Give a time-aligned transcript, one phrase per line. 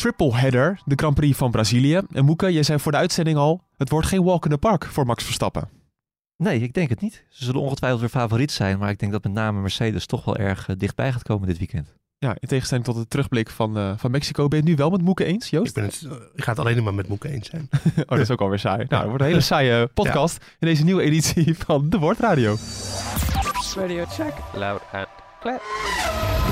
[0.00, 2.00] triple header, de Grand Prix van Brazilië.
[2.12, 4.84] En Moeke, jij zei voor de uitzending al, het wordt geen walk in the park
[4.84, 5.68] voor Max Verstappen.
[6.36, 7.24] Nee, ik denk het niet.
[7.28, 10.36] Ze zullen ongetwijfeld weer favoriet zijn, maar ik denk dat met name Mercedes toch wel
[10.36, 11.94] erg uh, dichtbij gaat komen dit weekend.
[12.18, 14.48] Ja, in tegenstelling tot de terugblik van, uh, van Mexico.
[14.48, 15.68] Ben je het nu wel met Moeke eens, Joost?
[15.68, 17.68] Ik, ben het, ik ga het alleen maar met Moeke eens zijn.
[17.96, 18.84] oh, dat is ook alweer saai.
[18.88, 20.46] Nou, het wordt een hele saaie podcast ja.
[20.58, 22.56] in deze nieuwe editie van De Wordradio.
[23.76, 24.32] Radio check.
[24.54, 25.08] Loud and
[25.40, 26.49] clear.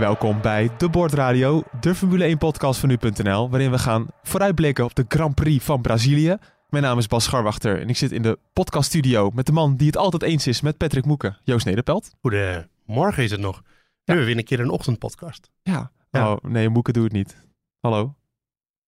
[0.00, 4.94] Welkom bij De Bordradio, de Formule 1 podcast van nu.nl, waarin we gaan vooruitblikken op
[4.94, 6.36] de Grand Prix van Brazilië.
[6.68, 9.86] Mijn naam is Bas Scharwachter en ik zit in de podcaststudio met de man die
[9.86, 12.10] het altijd eens is met Patrick Moeken, Joost Nederpelt.
[12.20, 13.62] Goedemorgen is het nog.
[13.62, 13.68] We
[14.04, 15.50] hebben weer een keer een ochtendpodcast.
[15.62, 15.92] Ja.
[16.10, 16.32] ja.
[16.32, 17.36] Oh, nee, Moeken doe het niet.
[17.80, 18.14] Hallo.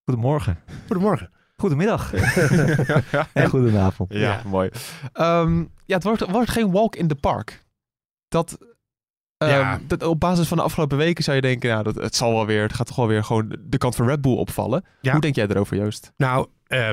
[0.05, 0.59] Goedemorgen.
[0.87, 1.31] Goedemorgen.
[1.57, 2.13] Goedemiddag.
[3.33, 4.13] en goedenavond.
[4.13, 4.41] Ja, ja.
[4.45, 4.69] mooi.
[5.13, 7.65] Um, ja, het wordt, wordt geen walk in the park.
[8.27, 8.57] Dat
[9.49, 9.73] ja.
[9.73, 12.33] Um, dat, op basis van de afgelopen weken zou je denken, nou, dat, het zal
[12.33, 14.85] wel weer, het gaat toch wel weer gewoon de kant van Red Bull opvallen.
[15.01, 15.11] Ja.
[15.11, 16.11] Hoe denk jij erover, Joost?
[16.17, 16.89] Nou, uh,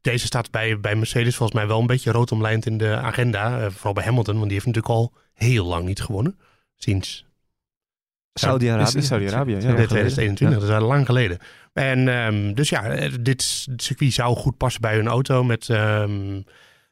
[0.00, 3.60] deze staat bij, bij Mercedes volgens mij wel een beetje rood omlijnd in de agenda.
[3.60, 6.38] Uh, vooral bij Hamilton, want die heeft natuurlijk al heel lang niet gewonnen.
[6.76, 7.26] Sinds
[8.32, 9.02] Saudi-Arabië.
[9.02, 9.58] Saudi-Arabië, ja.
[9.58, 11.38] 2021, dat is al lang geleden.
[11.72, 15.68] En um, dus ja, dit circuit zou goed passen bij hun auto met...
[15.68, 16.44] Um,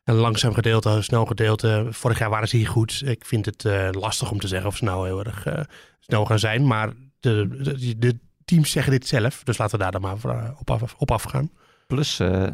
[0.06, 1.86] een langzaam gedeelte, een snel gedeelte.
[1.90, 3.02] Vorig jaar waren ze hier goed.
[3.04, 5.60] Ik vind het uh, lastig om te zeggen of ze nou heel erg uh,
[6.00, 6.66] snel gaan zijn.
[6.66, 9.42] Maar de, de, de, teams zeggen dit zelf.
[9.44, 11.50] Dus laten we daar dan maar op, af, op afgaan.
[11.86, 12.46] Plus uh,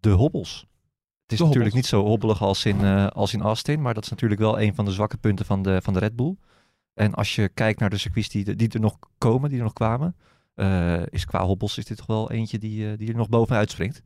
[0.00, 0.66] de hobbels.
[1.22, 3.82] Het is natuurlijk niet zo hobbelig als in, als in Austin.
[3.82, 6.16] Maar dat is natuurlijk wel een van de zwakke punten van de, van de Red
[6.16, 6.36] Bull.
[6.94, 9.72] En als je kijkt naar de circuits die, die er nog komen, die er nog
[9.72, 10.16] kwamen.
[11.10, 14.02] is qua hobbels is dit toch wel eentje die, die er nog bovenuit springt.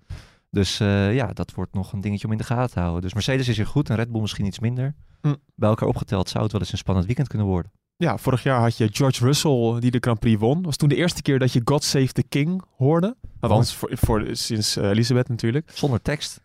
[0.51, 3.03] Dus uh, ja, dat wordt nog een dingetje om in de gaten te houden.
[3.03, 4.95] Dus Mercedes is hier goed en Red Bull misschien iets minder.
[5.21, 5.35] Hm.
[5.55, 7.73] Bij elkaar opgeteld zou het wel eens een spannend weekend kunnen worden.
[7.97, 10.63] Ja, vorig jaar had je George Russell die de Grand Prix won.
[10.63, 13.17] was toen de eerste keer dat je God Save the King hoorde.
[13.41, 15.71] Althans, voor, voor, sinds uh, Elisabeth natuurlijk.
[15.75, 16.41] Zonder tekst.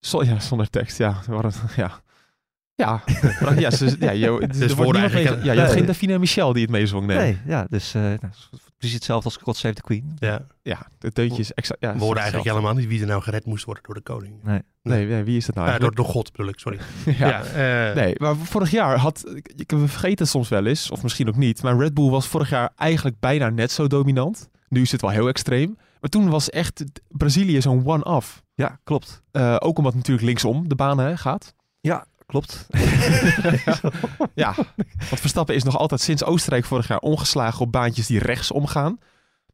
[0.00, 1.22] Zo, ja, zonder tekst, ja.
[1.76, 2.00] ja.
[2.78, 3.02] Ja,
[3.64, 6.62] ja, ze, ja, je, dus voor eigenlijk, ja, je had geen Davina en Michel die
[6.62, 7.06] het meezong.
[7.06, 8.32] Nee, nee ja, dus uh, nou,
[8.76, 10.16] precies hetzelfde als God Save the Queen.
[10.18, 11.80] Ja, ja de deuntje is exact.
[11.80, 14.42] Ja, we hoorden eigenlijk helemaal niet wie er nou gered moest worden door de koning.
[14.42, 15.68] Nee, nee, nee wie is het nou?
[15.68, 16.78] Uh, door, door God bedoel ik, sorry.
[17.18, 21.02] ja, ja uh, nee, maar vorig jaar had, ik vergeet het soms wel eens, of
[21.02, 24.48] misschien ook niet, maar Red Bull was vorig jaar eigenlijk bijna net zo dominant.
[24.68, 25.78] Nu is het wel heel extreem.
[26.00, 28.42] Maar toen was echt Brazilië zo'n one-off.
[28.54, 29.22] Ja, klopt.
[29.32, 31.54] Uh, ook omdat natuurlijk linksom de baan hè, gaat.
[31.80, 32.66] Ja, klopt.
[34.34, 34.54] ja,
[35.08, 38.98] want Verstappen is nog altijd sinds Oostenrijk vorig jaar ongeslagen op baantjes die rechtsom gaan.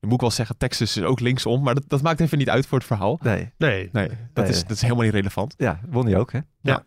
[0.00, 2.50] Dan moet ik wel zeggen, Texas is ook linksom, maar dat, dat maakt even niet
[2.50, 3.18] uit voor het verhaal.
[3.22, 3.52] Nee.
[3.58, 5.54] Nee, nee, dat, Is, dat is helemaal niet relevant.
[5.56, 6.38] Ja, won hij ook, hè?
[6.38, 6.44] Ja.
[6.60, 6.84] ja.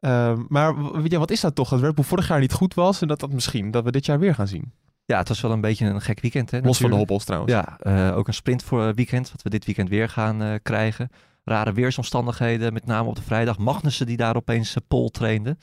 [0.00, 1.68] Uh, maar ja, wat is dat toch?
[1.68, 4.06] Dat Red Bull vorig jaar niet goed was en dat dat misschien, dat we dit
[4.06, 4.72] jaar weer gaan zien.
[5.04, 6.50] Ja, het was wel een beetje een gek weekend.
[6.50, 7.52] Hè, Los van de hobbels trouwens.
[7.52, 11.10] Ja, uh, ook een sprint voor weekend, wat we dit weekend weer gaan uh, krijgen.
[11.48, 13.58] Rare weersomstandigheden, met name op de vrijdag.
[13.58, 15.56] Magnussen die daar opeens uh, pol trainde.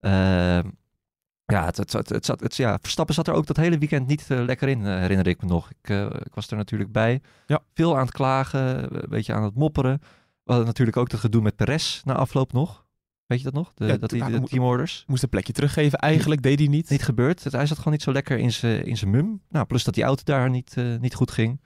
[0.00, 0.10] Uh,
[1.44, 4.06] ja, het, het, het, het, zat, het, ja, Verstappen zat er ook dat hele weekend
[4.06, 5.70] niet uh, lekker in, uh, herinner ik me nog.
[5.70, 5.88] Ik,
[6.24, 7.20] ik, was er natuurlijk bij.
[7.46, 7.62] Ja.
[7.74, 9.98] Veel aan het klagen, een beetje aan het mopperen.
[10.42, 12.84] We hadden natuurlijk ook het gedoe met Perez na afloop nog.
[13.26, 13.72] Weet je dat nog?
[13.74, 15.04] De, ja, dat hij de teamorders.
[15.06, 15.98] Moest een plekje teruggeven.
[15.98, 16.90] Eigenlijk deed hij niet.
[16.90, 17.44] Niet gebeurd.
[17.52, 19.42] Hij zat gewoon niet zo lekker in zijn in zijn mum.
[19.48, 21.60] Nou, plus dat die auto daar niet, niet goed ging.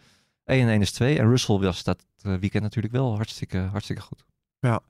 [0.51, 1.19] 1 en 1 is 2.
[1.19, 4.25] En Russell was dat weekend natuurlijk wel hartstikke, hartstikke goed.
[4.59, 4.83] Ja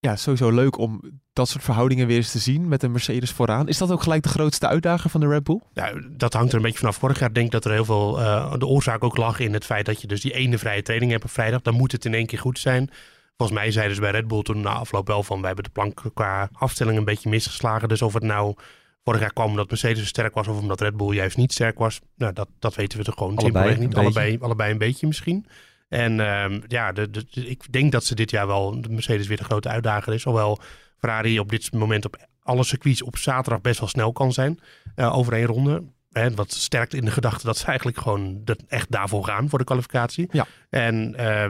[0.00, 1.00] ja, sowieso leuk om
[1.32, 3.68] dat soort verhoudingen weer eens te zien met een Mercedes vooraan.
[3.68, 5.60] Is dat ook gelijk de grootste uitdager van de Red Bull?
[5.72, 6.96] Ja, dat hangt er een beetje vanaf.
[6.96, 9.64] Vorig jaar denk ik dat er heel veel, uh, de oorzaak ook lag in het
[9.64, 11.60] feit dat je dus die ene vrije training hebt op vrijdag.
[11.60, 12.90] Dan moet het in één keer goed zijn.
[13.36, 15.70] Volgens mij zeiden ze bij Red Bull toen na afloop wel van, wij hebben de
[15.70, 17.88] plank qua afstelling een beetje misgeslagen.
[17.88, 18.54] Dus of het nou
[19.04, 22.00] vorig jaar kwam omdat Mercedes sterk was of omdat Red Bull juist niet sterk was.
[22.16, 23.94] Nou, dat, dat weten we toch gewoon allebei, niet.
[23.94, 25.46] Allebei, allebei een beetje misschien.
[25.88, 29.36] En um, ja, de, de, ik denk dat ze dit jaar wel, de Mercedes weer
[29.36, 30.24] de grote uitdager is.
[30.24, 30.60] Hoewel
[30.96, 34.58] Ferrari op dit moment op alle circuits op zaterdag best wel snel kan zijn.
[34.96, 35.84] Uh, over één ronde.
[36.10, 39.58] Hè, wat sterkt in de gedachte dat ze eigenlijk gewoon dat echt daarvoor gaan voor
[39.58, 40.28] de kwalificatie.
[40.30, 40.46] Ja.
[40.70, 41.46] En, uh,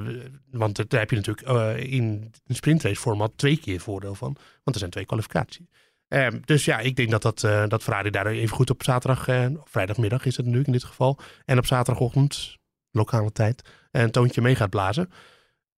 [0.51, 4.37] want daar heb je natuurlijk uh, in een sprintrace format twee keer voordeel van.
[4.37, 5.67] Want er zijn twee kwalificaties.
[6.11, 9.29] Ehm, dus ja, ik denk dat, dat, eh, dat Ferrari daar even goed op zaterdag,
[9.29, 11.19] of vrijdagmiddag is het natuurlijk in dit geval.
[11.45, 12.57] En op zaterdagochtend,
[12.91, 15.11] lokale tijd, een toontje mee gaat blazen.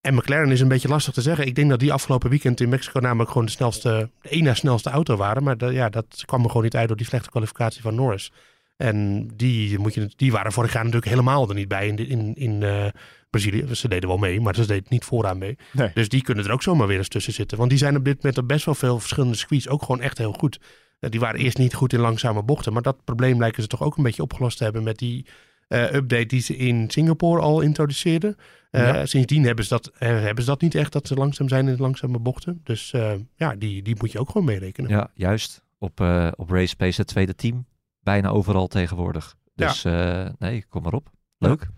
[0.00, 1.46] En McLaren is een beetje lastig te zeggen.
[1.46, 4.55] Ik denk dat die afgelopen weekend in Mexico namelijk gewoon de snelste, de één na
[4.55, 5.43] snelste auto waren.
[5.43, 8.32] Maar dat- ja, dat kwam er gewoon niet uit door die slechte kwalificatie van Norris.
[8.76, 12.34] En die, moet je, die waren vorig jaar natuurlijk helemaal er niet bij in, in,
[12.34, 12.87] in eh,
[13.32, 13.75] Brazilië.
[13.75, 15.56] Ze deden wel mee, maar ze deden niet vooraan mee.
[15.73, 15.90] Nee.
[15.94, 17.58] Dus die kunnen er ook zomaar weer eens tussen zitten.
[17.58, 20.19] Want die zijn op dit moment op best wel veel verschillende squeeze ook gewoon echt
[20.19, 20.61] heel goed.
[21.00, 22.73] Eh, die waren eerst niet goed in langzame bochten.
[22.73, 25.26] Maar dat probleem lijken ze toch ook een beetje opgelost te hebben met die
[25.69, 28.37] eh, update die ze in Singapore al introduceerden.
[28.70, 29.06] Eh, Ja.
[29.06, 32.19] Sindsdien hebben ze, dat, hebben ze dat niet echt, dat ze langzaam zijn in langzame
[32.19, 32.61] bochten.
[32.64, 32.90] Dus
[33.37, 34.90] ja, die, die moet je ook gewoon meerekenen.
[34.90, 35.62] Ja, juist.
[35.79, 36.00] Op,
[36.37, 37.67] op Race Pace het tweede team.
[38.02, 39.34] Bijna overal tegenwoordig.
[39.55, 41.11] Dus eh, nee, kom maar op.
[41.38, 41.69] Leuk.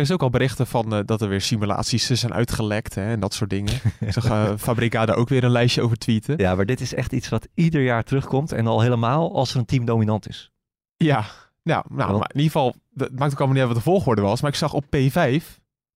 [0.00, 3.20] Lees ook al berichten van eh, dat er weer simulaties eh, zijn uitgelekt hè, en
[3.20, 3.74] dat soort dingen.
[4.00, 6.38] Ik zag eh Fabrica daar ook weer een lijstje over tweeten.
[6.38, 8.52] Ja, maar dit is echt iets wat ieder jaar terugkomt.
[8.52, 10.50] En al helemaal als er een team dominant is.
[10.96, 11.24] Ja,
[11.62, 12.06] nou, Wel.
[12.06, 14.40] maar in ieder geval, het maakt ook allemaal niet uit wat de volgorde was.
[14.40, 15.44] Maar ik zag op P5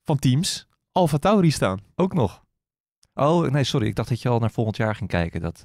[0.03, 1.81] van teams Alfa Tauri staan.
[1.95, 2.43] Ook nog.
[3.15, 3.87] Oh, nee, sorry.
[3.87, 5.41] Ik dacht dat je al naar volgend jaar ging kijken.
[5.41, 5.63] Dat,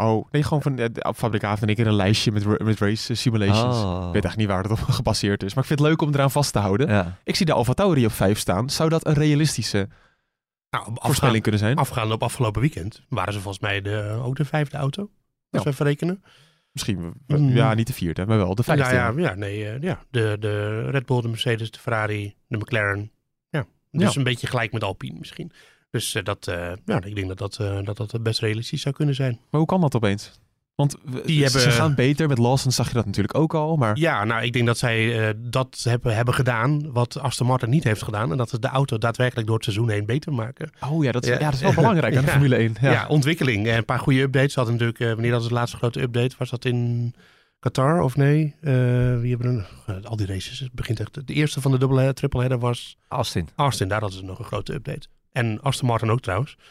[0.00, 3.14] Oh, nee, gewoon van eh, de Fabrica vind ik in een lijstje met, met race
[3.14, 3.76] simulations.
[3.76, 3.90] Oh.
[4.06, 5.54] Ik weet eigenlijk niet waar het op gebaseerd is.
[5.54, 6.88] Maar ik vind het leuk om eraan vast te houden.
[6.88, 7.16] Ja.
[7.24, 8.70] Ik zie de Alfa Tauri op 5 staan.
[8.70, 9.88] Zou dat een realistische
[10.70, 11.76] Nou, voorspelling kunnen zijn?
[11.76, 15.02] afgaande op afgelopen weekend waren ze volgens mij de, ook de vijfde auto.
[15.02, 15.10] Als
[15.50, 15.62] Ja.
[15.62, 16.22] we even rekenen.
[16.72, 17.48] Misschien, Mm.
[17.48, 18.94] ja, niet de vierde, maar wel de vijfde.
[18.94, 20.02] Ja, ja, ja, nee, eh, ja.
[20.10, 23.10] De, de Red Bull, de Mercedes, de Ferrari, de McLaren.
[23.50, 24.18] Ja, dus Ja.
[24.18, 25.52] een beetje gelijk met Alpine misschien.
[25.90, 28.94] Dus eh, dat, eh, ja, ik denk dat dat, eh, dat dat best realistisch zou
[28.94, 29.32] kunnen zijn.
[29.50, 30.40] Maar hoe kan dat opeens?
[30.74, 32.28] Want we- Die ze hebben- gaan beter.
[32.28, 33.76] Met Lawson zag je dat natuurlijk ook al.
[33.76, 37.84] Maar Ja, nou, ik denk dat zij dat hebben, hebben gedaan wat Aston Martin niet
[37.84, 38.30] heeft gedaan.
[38.30, 40.70] En dat is de auto daadwerkelijk door het seizoen heen beter maken.
[40.90, 41.38] oh ja, dat is, ja.
[41.38, 41.44] Ja.
[41.44, 42.32] dat is wel belangrijk aan de Ja.
[42.32, 42.76] Formule 1.
[42.80, 42.90] Ja.
[42.90, 43.66] Ja, ontwikkeling.
[43.66, 44.52] En een paar goede updates.
[44.52, 46.34] Ze hadden natuurlijk, wanneer dat was de laatste grote update?
[46.38, 47.14] Was dat in
[47.60, 48.54] Qatar of nee?
[49.20, 50.58] Wie hebben eh, al die races.
[50.60, 51.26] Het begint echt.
[51.26, 53.48] De eerste van de dubbele triple header was Austin.
[53.56, 53.88] Austin.
[53.88, 55.06] Daar hadden ze nog een grote update.
[55.32, 56.54] En Aston Martin ook trouwens.
[56.56, 56.66] Daar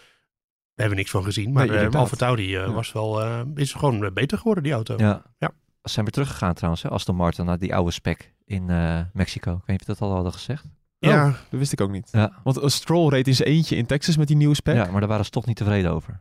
[0.87, 1.51] hebben we niks van gezien.
[1.53, 1.93] Maar Nee, eh.
[1.99, 2.71] Alfa Tauri eh, Ja.
[2.71, 4.95] was wel, eh, is gewoon eh, beter geworden, die auto.
[4.97, 5.23] Ja.
[5.37, 5.51] Ja.
[5.83, 9.51] Ze zijn weer teruggegaan trouwens, hè, Aston Martin, naar die oude spec in eh, Mexico.
[9.51, 10.65] Ik weet niet of je dat al hadden gezegd.
[10.99, 12.09] Ja, Dat wist ik ook niet.
[12.11, 12.39] Ja.
[12.43, 14.75] Want een Stroll reed in zijn eentje in Texas met die nieuwe spec.
[14.75, 16.13] ja, maar daar waren ze toch niet tevreden over.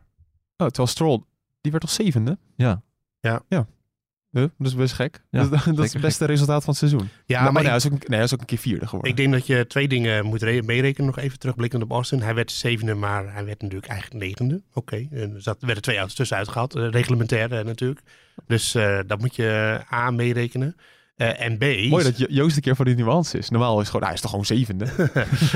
[0.57, 1.23] Oh, terwijl Stroll,
[1.61, 2.37] die werd al zevende.
[2.55, 2.81] Ja.
[3.21, 3.37] Huh?
[4.41, 5.21] Dat is best gek.
[5.29, 7.09] Ja, dat, dat is het beste resultaat van het seizoen.
[7.25, 9.11] ja maar, maar nee, hij is ook, nee, hij is ook een keer vierde geworden.
[9.11, 11.05] ik denk dat je twee dingen moet re- meerekenen.
[11.07, 12.21] Nog even terugblikkend op Austin.
[12.21, 14.61] Hij werd zevende, maar hij werd natuurlijk eigenlijk negende.
[14.73, 16.75] Oké, en er zat- werden twee auto's tussenuit gehaald.
[16.75, 18.01] eh, reglementair eh, natuurlijk.
[18.47, 20.75] Dus eh, dat moet je eh, A meerekenen.
[21.17, 21.61] Eh, en B...
[21.61, 23.49] Mooi dat Jo- Joost een keer van die nuance is.
[23.49, 24.85] Normaal is het gewoon, hij is toch gewoon zevende.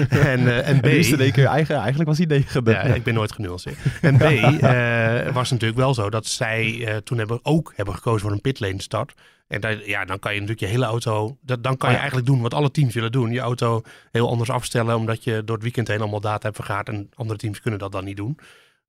[0.10, 0.86] en, eh, en B...
[1.22, 2.72] En keer, eigen, eigenlijk was hij negende.
[2.72, 3.78] Ja, ik ben nooit genuanceerd.
[4.02, 8.31] En B, eh, was natuurlijk wel zo dat zij toen hebben, ook hebben gekozen voor
[8.31, 9.13] een pitlane start.
[9.48, 12.28] En daar, ja, dan kan je natuurlijk je hele auto, dat, dan kan je eigenlijk
[12.28, 13.31] doen wat alle teams willen doen.
[13.31, 13.81] Je auto
[14.12, 16.88] heel anders afstellen, omdat je door het weekend heen allemaal data hebt vergaard.
[16.88, 18.38] En andere teams kunnen dat dan niet doen.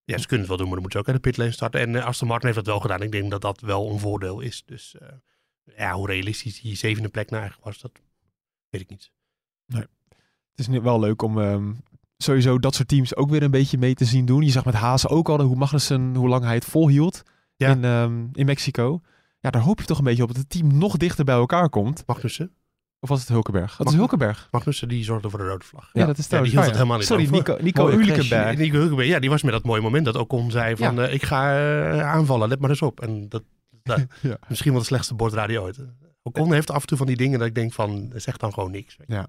[0.05, 1.81] Ja, ze kunnen het wel doen, maar dan moeten ze ook uit de pitlane starten.
[1.81, 3.03] En uh, Aston Martin heeft dat wel gedaan.
[3.03, 4.63] Ik denk dat dat wel een voordeel is.
[4.67, 4.97] Dus
[5.77, 7.93] ja, hoe realistisch die zevende plek nou eigenlijk was, dat
[8.71, 9.11] weet ik niet.
[9.67, 11.73] Het is nu wel leuk om ehm,
[12.17, 14.43] sowieso dat soort teams ook weer een beetje mee te zien doen.
[14.43, 17.23] Je zag met Hazen ook al hoe Magnussen, hoe lang hij het volhield
[17.57, 17.71] Ja.
[17.71, 19.01] in, ehm, in Mexico.
[19.41, 21.69] Ja, daar hoop je toch een beetje op dat het team nog dichter bij elkaar
[21.69, 22.03] komt.
[22.07, 22.53] Magnussen,
[23.01, 23.77] Of was het Hulkenberg?
[23.77, 24.49] Dat is Hulkenberg.
[24.51, 25.91] Magnussen die zorgde voor de rode vlag.
[25.93, 26.07] Ja, Ja.
[26.07, 26.97] dat is Ja, trouwens die hield waar, het ja.
[26.97, 27.37] helemaal niet Sorry, over.
[27.37, 28.57] Nico, Nico Hulkenberg.
[28.59, 31.07] Nico Hulkenberg, ja, die was met dat mooie moment dat Ocon zei van Ja.
[31.07, 31.57] eh, ik ga
[31.91, 33.01] eh, aanvallen, let maar eens op.
[33.01, 33.43] En dat,
[34.21, 34.37] Ja.
[34.49, 35.79] misschien wel de slechtste bordradio ooit.
[36.23, 38.71] Ocon heeft af en toe van die dingen dat ik denk van, zeg dan gewoon
[38.71, 38.97] niks.
[39.07, 39.27] Ja.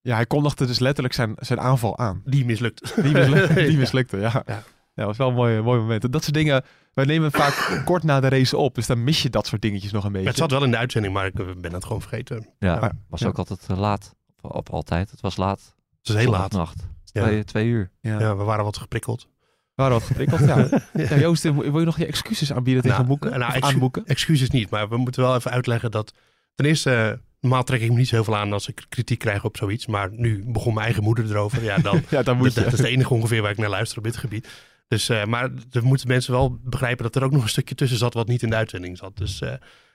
[0.00, 2.22] Ja, hij kondigde dus letterlijk zijn, zijn aanval aan.
[2.24, 2.94] Die mislukt.
[3.02, 3.78] Die mislukte, die Ja.
[3.78, 4.42] mislukte ja.
[4.46, 4.62] Ja.
[4.96, 6.12] Ja, dat was wel een mooi, mooi moment.
[6.12, 8.74] Dat soort dingen, wij nemen vaak kort na de race op.
[8.74, 10.28] Dus dan mis je dat soort dingetjes nog een beetje.
[10.28, 12.48] Het zat wel in de uitzending, maar ik eh, ben het gewoon vergeten.
[12.58, 12.92] Ja, Ja.
[13.08, 13.26] was Ja.
[13.26, 14.14] ook altijd eh, laat.
[14.40, 15.10] Of, of altijd.
[15.10, 15.74] Het was laat.
[15.98, 16.52] Het is heel laat.
[16.52, 16.86] Nacht.
[17.04, 17.22] Ja.
[17.22, 17.90] Twee, twee uur.
[18.00, 18.20] Ja.
[18.20, 19.28] Ja, we waren wat geprikkeld.
[19.74, 20.68] We waren wat geprikkeld, ja.
[20.92, 21.18] ja.
[21.18, 23.38] Joost, wil je nog je excuses aanbieden tegen Nou, boeken?
[23.38, 23.90] nou?
[24.04, 26.12] Excuses niet, maar we moeten wel even uitleggen dat...
[26.54, 29.18] Ten eerste, eh, normaal trek ik me niet zo heel veel aan als ik kritiek
[29.18, 29.86] krijg op zoiets.
[29.86, 31.62] Maar nu begon mijn eigen moeder erover.
[31.62, 32.60] Ja, dan, Ja, dan moet dat, je.
[32.60, 34.48] dat is de enige ongeveer waar ik naar luister op dit gebied.
[34.88, 37.98] Dus, eh, maar er moeten mensen wel begrijpen dat er ook nog een stukje tussen
[37.98, 39.16] zat wat niet in de uitzending zat.
[39.16, 39.54] Dus eh,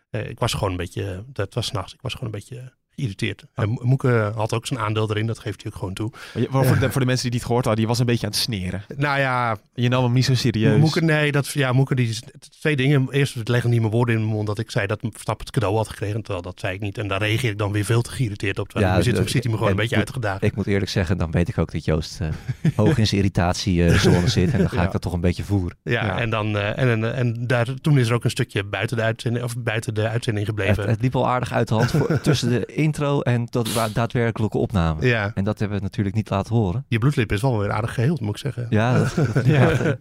[0.09, 3.44] eh, ik was gewoon een beetje, dat was s'nachts, ik was gewoon een beetje geïrriteerd.
[3.53, 6.12] En Mo- Moeke had ook zijn aandeel erin, dat geeft hij ook gewoon toe.
[6.50, 8.25] Maar Voor, de, voor de mensen die het niet gehoord hadden, die was een beetje
[8.25, 8.84] aan het sneren.
[8.98, 10.79] Nou ja, Je nam hem niet zo serieus.
[10.79, 12.18] Moeke, nee, dat, ja, Moeke, die,
[12.60, 13.08] twee dingen.
[13.12, 15.53] Eerst het leggen niet mijn woorden in mijn mond dat ik zei dat Verstappen het
[15.56, 16.98] cadeau had gekregen, terwijl dat zei ik niet.
[16.98, 18.70] En daar reageer ik dan weer veel te geïrriteerd op.
[18.70, 20.44] Terwijl Ja, nu zit, zit hij me gewoon een en beetje uitgedaagd.
[20.44, 22.27] Ik moet eerlijk zeggen, dan weet ik ook dat Joost eh,
[22.75, 24.51] hoog in zijn irritatiezone zit.
[24.51, 24.86] En dan ga Ja.
[24.86, 25.77] ik dat toch een beetje voeren.
[25.84, 26.20] Ja, Ja.
[26.20, 29.03] en, dan, eh, en, en, en daar, toen is er ook een stukje buiten de
[29.03, 30.89] uitzending, of buiten de uitzending Het, gebleven.
[30.89, 34.58] het liep al aardig uit de hand voor- tussen de intro en tot wa- daadwerkelijke
[34.58, 35.05] opname.
[35.08, 36.86] ja, En dat hebben we natuurlijk niet laten horen.
[36.88, 38.67] je bloedlip is wel weer aardig geheeld, moet ik zeggen.
[38.69, 39.98] Ja, dat, dat- Ja.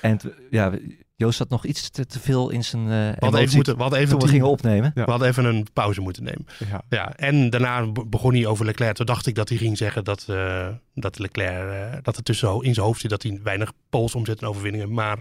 [0.00, 0.72] En t- ja,
[1.16, 3.76] Joost had nog iets te, te veel in zijn eh we, hadden emotie even moeten,
[3.76, 4.92] we, hadden even toen we tien- gingen opnemen.
[4.94, 5.04] Ja.
[5.04, 6.46] we hadden even een pauze moeten nemen.
[6.70, 6.82] Ja.
[6.88, 8.94] Ja, en daarna be- begon hij over Leclerc.
[8.94, 12.48] Toen dacht ik dat hij ging zeggen dat, eh, dat Leclerc, eh, dat het tussen
[12.48, 14.92] ho- in zijn hoofd zit dat hij weinig pols omzet en overwinningen.
[14.92, 15.18] Maar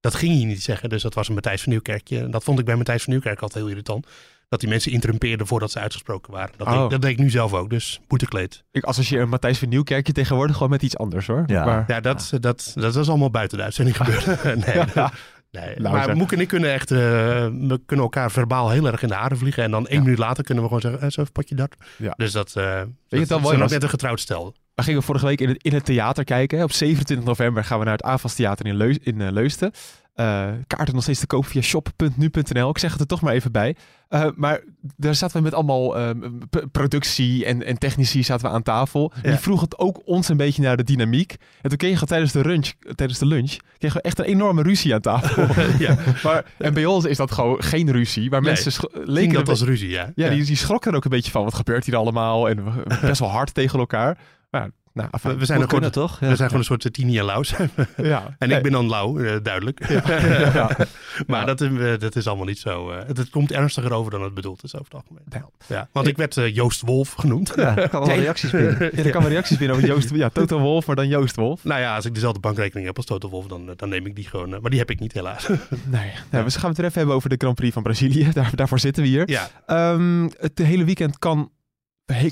[0.00, 0.88] dat ging hij niet zeggen.
[0.88, 2.18] Dus dat was een Matthijs van Nieuwkerkje.
[2.18, 4.06] En dat vond ik bij Matthijs van Nieuwkerk altijd heel irritant.
[4.54, 6.54] Dat die mensen interrumpeerden voordat ze uitgesproken waren.
[6.56, 6.80] Dat, Oh.
[6.80, 7.70] deed, dat deed ik nu zelf ook.
[7.70, 8.64] Dus boetekleed.
[8.72, 11.42] Ik associeer Matthijs van Nieuwkerkje tegenwoordig gewoon met iets anders hoor.
[11.46, 11.64] Ja.
[11.64, 14.26] Maar, Ja, dat, dat, dat was allemaal buiten de uitzending gebeurd.
[14.66, 15.12] nee, Ja.
[15.50, 15.76] nee.
[15.76, 16.16] Nou, maar.
[16.16, 19.38] Moek en ik kunnen echt, eh, we kunnen elkaar verbaal heel erg in de haren
[19.38, 19.62] vliegen.
[19.62, 20.02] En dan één Ja.
[20.04, 21.74] minuut later kunnen we gewoon zeggen, eh, zo even potje dat.
[21.96, 22.14] Ja.
[22.16, 24.54] Dus dat, eh het dat, wel dat mooi zijn ook net een getrouwd stel.
[24.74, 26.62] We gingen vorige week in het, in het theater kijken.
[26.62, 29.70] Op 27 november gaan we naar het AFAS Theater in, Leus, in eh, Leusden.
[30.14, 32.70] Eh, kaarten nog steeds te koop via shop.nu.nl.
[32.70, 33.76] Ik zeg het er toch maar even bij.
[34.14, 34.60] Eh, maar
[34.96, 36.10] daar zaten we met allemaal eh,
[36.50, 39.12] p- productie en, en technici zaten we aan tafel.
[39.22, 39.30] Ja.
[39.30, 41.36] Die vroegen het ook ons een beetje naar de dynamiek.
[41.62, 44.62] En toen kregen we tijdens de lunch, tijdens de lunch kregen we echt een enorme
[44.62, 45.46] ruzie aan tafel.
[45.86, 48.30] ja, maar, en bij ons is dat gewoon geen ruzie.
[48.30, 48.50] Maar Nee.
[48.52, 50.12] mensen leken dat als ruzie, ja.
[50.14, 51.44] ja, Die, die schrokken er ook een beetje van.
[51.44, 52.48] Wat gebeurt hier allemaal?
[52.48, 52.64] En
[53.00, 54.18] best wel hard tegen elkaar.
[54.50, 56.20] Maar, nou, We, we zijn ook gewoon, kunnen, toch?
[56.20, 56.28] Ja.
[56.28, 57.50] we zijn gewoon een soort Tini en Laus.
[57.96, 58.34] ja.
[58.38, 58.56] en Nee.
[58.56, 59.88] ik ben dan Lau, eh, duidelijk.
[59.88, 60.70] ja.
[61.26, 62.90] maar dat, is- dat is allemaal niet zo.
[62.90, 65.44] eh, het, het komt ernstiger over dan het bedoeld is over het algemeen.
[65.68, 67.52] Ja, want ik werd eh, Joost Wolf genoemd.
[67.56, 68.90] Ja, er kwamen wel reacties binnen.
[68.96, 70.10] Ja, er kwamen reacties binnen over Joost.
[70.14, 71.64] Ja, Toto Wolf, maar dan Joost Wolf.
[71.64, 74.14] Nou ja, als ik dezelfde bankrekening heb als Toto Wolf, dan, eh, dan neem ik
[74.16, 74.54] die gewoon.
[74.54, 75.48] eh, maar die heb ik niet, helaas.
[75.84, 76.10] Nee.
[76.30, 78.28] Nou, we gaan het weer even hebben over de Grand Prix van Brazilië.
[78.32, 79.30] Daar, daarvoor zitten we hier.
[79.30, 81.50] ja, Ehm, het hele weekend kan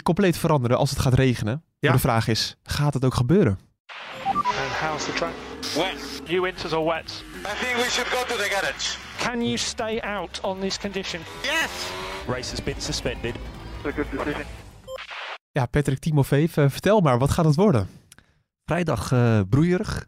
[0.03, 1.53] compleet veranderen als het gaat regenen.
[1.53, 1.77] Ja.
[1.81, 3.59] Maar de vraag is, gaat het ook gebeuren?
[4.27, 4.45] And
[4.81, 5.33] how's the track?
[5.75, 6.23] Wet.
[6.25, 7.21] You winters or wets?
[7.21, 8.97] I think we should go to the garage.
[9.19, 11.21] Can you stay out on this condition?
[11.43, 11.71] Yes.
[12.27, 13.35] Race has been suspended.
[13.87, 14.45] A good decision.
[15.51, 17.89] Ja, Patrick Timofeev, eh, vertel maar, wat gaat het worden?
[18.65, 20.07] Vrijdag eh, broeierig.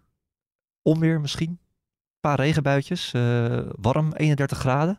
[0.82, 1.48] Onweer misschien.
[1.48, 3.12] Een paar regenbuitjes.
[3.12, 4.98] eh, warm, 31 graden.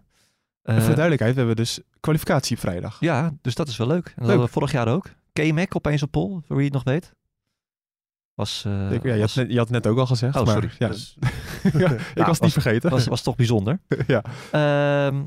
[0.65, 2.97] En Eh, voor de duidelijkheid, we hebben dus kwalificatie op vrijdag.
[2.99, 4.05] ja, dus dat is wel leuk.
[4.07, 4.27] En dat Leuk.
[4.29, 5.09] hadden we vorig jaar ook.
[5.33, 7.13] K-Mac opeens op pol, voor wie het nog weet.
[8.33, 10.35] Was, eh, Ik- ja, je, had net, je had het net ook al gezegd.
[10.35, 10.69] Oh, maar, sorry.
[10.79, 11.17] Ja, dus,
[11.83, 12.89] ja, ik was het niet vergeten.
[12.89, 13.79] was, was toch bijzonder.
[14.07, 14.23] ja.
[14.51, 15.23] Ehm,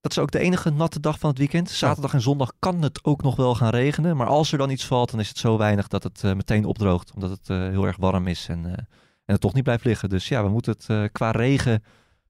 [0.00, 1.70] dat is ook de enige natte dag van het weekend.
[1.70, 4.16] Zaterdag en zondag kan het ook nog wel gaan regenen.
[4.16, 6.64] Maar als er dan iets valt, dan is het zo weinig dat het eh, meteen
[6.64, 7.12] opdroogt.
[7.14, 8.86] Omdat het eh, heel erg warm is en, eh, en
[9.32, 10.08] het toch niet blijft liggen.
[10.08, 11.84] Dus ja, we moeten het eh, qua regen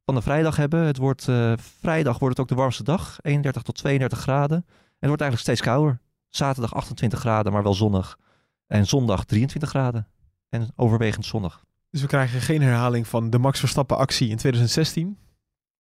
[0.05, 0.81] van de vrijdag hebben.
[0.81, 3.19] Het wordt, eh, vrijdag wordt het ook de warmste dag.
[3.23, 4.57] 31 tot 32 graden.
[4.67, 6.01] En het wordt eigenlijk steeds kouder.
[6.29, 8.19] Zaterdag 28 graden, maar wel zonnig.
[8.67, 10.09] En zondag 23 graden.
[10.49, 11.65] En overwegend zonnig.
[11.91, 15.19] Dus we krijgen geen herhaling van de Max Verstappen actie in 2016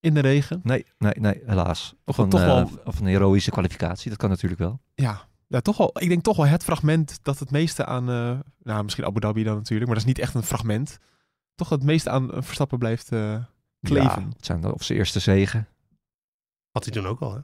[0.00, 0.61] in de regen.
[0.62, 1.95] Nee, nee, nee, helaas.
[2.05, 4.81] Of een, toch eh, wel- of een heroïsche kwalificatie, dat kan natuurlijk wel.
[4.95, 8.38] Ja, ja toch wel, ik denk toch wel het fragment dat het meeste aan, eh,
[8.62, 10.99] nou misschien Abu Dhabi dan natuurlijk, maar dat is niet echt een fragment.
[11.55, 13.35] Toch het meeste aan eh, Verstappen blijft eh,
[13.83, 14.23] kleven.
[14.23, 15.69] Ja, het zijn of zijn eerste zegen.
[16.71, 17.35] had hij toen ook al.
[17.35, 17.41] Hè?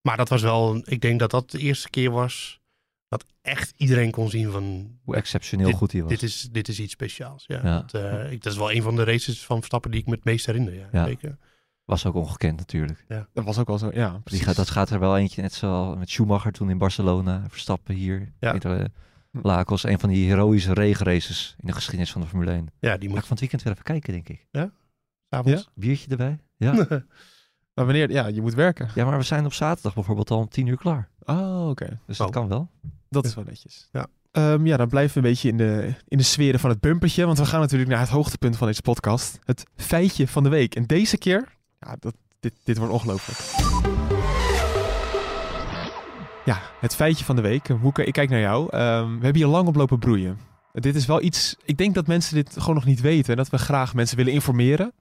[0.00, 2.60] Maar dat was wel, ik denk dat dat de eerste keer was
[3.08, 6.10] dat echt iedereen kon zien van Hoe exceptioneel Dit- goed hij was.
[6.10, 7.44] dit is, dit is iets speciaals.
[7.46, 7.80] Ja, Ja.
[7.80, 10.12] Dat, eh, ik, dat is wel een van de races van Verstappen die ik me
[10.14, 10.74] het meest herinner.
[10.74, 11.04] Ja, Ja.
[11.04, 11.38] Zeker.
[11.84, 13.04] Was ook ongekend natuurlijk.
[13.32, 14.20] Dat was ook wel zo, ja.
[14.24, 17.44] Die gaat, dat gaat er wel eentje, net zoals met Schumacher toen in Barcelona.
[17.48, 18.32] Verstappen hier.
[18.40, 18.88] Ja.
[19.42, 22.58] Lacos, een van die heroïsche regenraces in de geschiedenis van de Formule 1.
[22.58, 24.46] Ja, die Ga ik moet van het weekend weer even kijken, denk ik.
[25.34, 25.68] S'avonds.
[25.74, 26.38] Biertje erbij.
[26.56, 26.86] Ja.
[27.74, 28.88] Maar wanneer, ja, je moet werken.
[28.94, 31.08] ja, maar we zijn op zaterdag bijvoorbeeld al om tien uur klaar.
[31.24, 31.98] Oh, oké.
[32.06, 32.32] Dus dat Oh.
[32.32, 32.70] kan wel.
[33.08, 33.88] Dat is wel netjes.
[33.92, 34.06] Ja.
[34.30, 37.26] Ehm, ja, dan blijven we een beetje in de, in de sferen van het bumpertje.
[37.26, 39.38] Want we gaan natuurlijk naar het hoogtepunt van deze podcast.
[39.44, 40.74] Het feitje van de week.
[40.74, 41.48] En deze keer,
[41.80, 43.38] ja, dat, dit, dit wordt ongelooflijk.
[46.44, 47.68] Ja, het feitje van de week.
[47.68, 48.68] Moeke, ik kijk naar jou.
[48.70, 50.38] Ehm, we hebben hier lang op lopen broeien.
[50.72, 53.30] Dit is wel iets, ik denk dat mensen dit gewoon nog niet weten.
[53.30, 54.92] En dat we graag mensen willen informeren.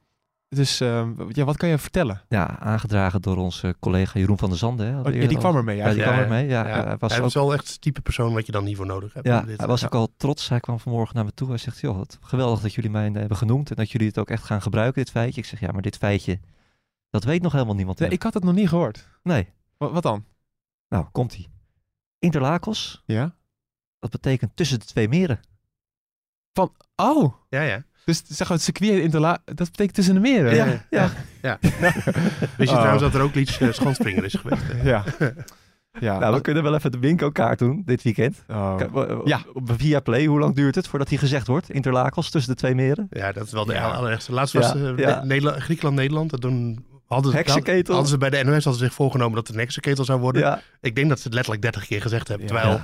[0.55, 2.21] Dus ehm, ja, wat kan je vertellen?
[2.29, 4.87] Ja, aangedragen door onze collega Jeroen van der Zanden.
[4.87, 6.03] Hè, Oh, ja, die kwam Ja, die eigenlijk.
[6.11, 6.47] kwam er mee.
[6.47, 8.63] Ja, Ja, hij was hij ook is wel echt het type persoon wat je dan
[8.63, 9.27] niet voor nodig hebt.
[9.27, 9.85] Ja, dit- hij was ja.
[9.85, 10.49] ook al trots.
[10.49, 11.47] Hij kwam vanmorgen naar me toe.
[11.49, 14.29] Hij zegt, joh, wat geweldig dat jullie mij hebben genoemd en dat jullie het ook
[14.29, 15.41] echt gaan gebruiken, dit feitje.
[15.41, 16.39] Ik zeg, ja, maar dit feitje,
[17.09, 17.99] dat weet nog helemaal niemand.
[17.99, 18.17] Nee, meer.
[18.17, 19.07] ik had het nog niet gehoord.
[19.23, 19.47] Nee.
[19.77, 20.25] Wat, wat dan?
[20.89, 21.47] Nou, komt-ie.
[22.19, 23.35] Interlagos, Ja.
[23.99, 25.39] dat betekent tussen de twee meren.
[26.95, 27.83] Oh, Ja, ja.
[28.05, 30.55] Dus zeg maar het circuit in Interla dat betekent tussen de meren.
[30.55, 31.09] Ja, ja.
[31.41, 31.57] ja.
[31.61, 31.81] Wist
[32.57, 32.73] je Oh.
[32.75, 34.61] trouwens dat er ook iets uh, schanspringen is geweest?
[34.65, 34.83] hè?
[34.89, 35.03] Ja.
[35.99, 36.19] ja.
[36.19, 38.43] Nou, we kunnen wel even de Winco-kaart doen dit weekend.
[38.49, 39.21] Oh.
[39.23, 39.41] Ja.
[39.53, 41.69] Op via Play, hoe lang duurt het voordat hij gezegd wordt?
[41.69, 43.07] Interlagos tussen de twee meren?
[43.09, 43.89] Ja, dat is wel de Ja.
[43.91, 44.33] allerergste.
[44.33, 45.23] Laatst was Ja, eh, ja.
[45.23, 46.29] Nederland- Griekenland-Nederland.
[46.29, 47.45] Dat Toen hadden,
[47.85, 50.41] hadden ze bij de NOS hadden ze zich voorgenomen dat het een heksenketel zou worden.
[50.41, 50.61] Ja.
[50.81, 52.47] Ik denk dat ze het letterlijk 30 keer gezegd hebben.
[52.47, 52.53] Ja.
[52.53, 52.83] Terwijl Ja.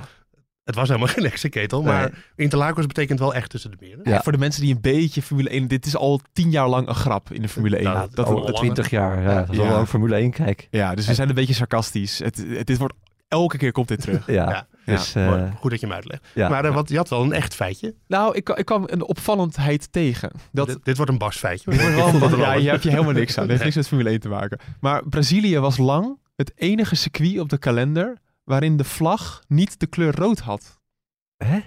[0.64, 1.82] Het was helemaal geen heksenketel.
[1.82, 4.00] Maar Interlagos betekent wel echt tussen de meren.
[4.04, 5.68] Ja, voor de mensen die een beetje Formule 1...
[5.68, 7.84] Dit is al tien jaar lang een grap in de Formule 1.
[7.84, 9.22] Nou, dat, al Al 20 jaar.
[9.22, 10.68] Ja, dat is ook Formule 1 kijk.
[10.70, 12.18] ja, dus we zijn een beetje sarcastisch.
[12.18, 12.94] Het, het- dit wordt,
[13.28, 14.26] elke keer komt dit terug.
[14.40, 14.48] Ja.
[14.50, 14.66] Ja.
[14.94, 15.54] Dus, Ja, eh.
[15.56, 16.22] Goed dat je hem uitlegt.
[16.34, 16.48] ja.
[16.48, 17.94] Maar eh, wat, je had wel een echt feitje.
[18.06, 20.30] Nou, ik, ik kwam een opvallendheid tegen.
[20.52, 21.70] Dat, dit, dit wordt een basfeitje.
[21.70, 22.58] Dit ja, al.
[22.58, 23.48] hier heb je helemaal niks aan.
[23.48, 23.62] Het heeft Nee.
[23.62, 24.58] niks met Formule 1 te maken.
[24.80, 29.86] Maar Brazilië was lang het enige circuit op de kalender waarin de vlag niet de
[29.86, 30.80] kleur rood had.
[31.36, 31.60] Hè?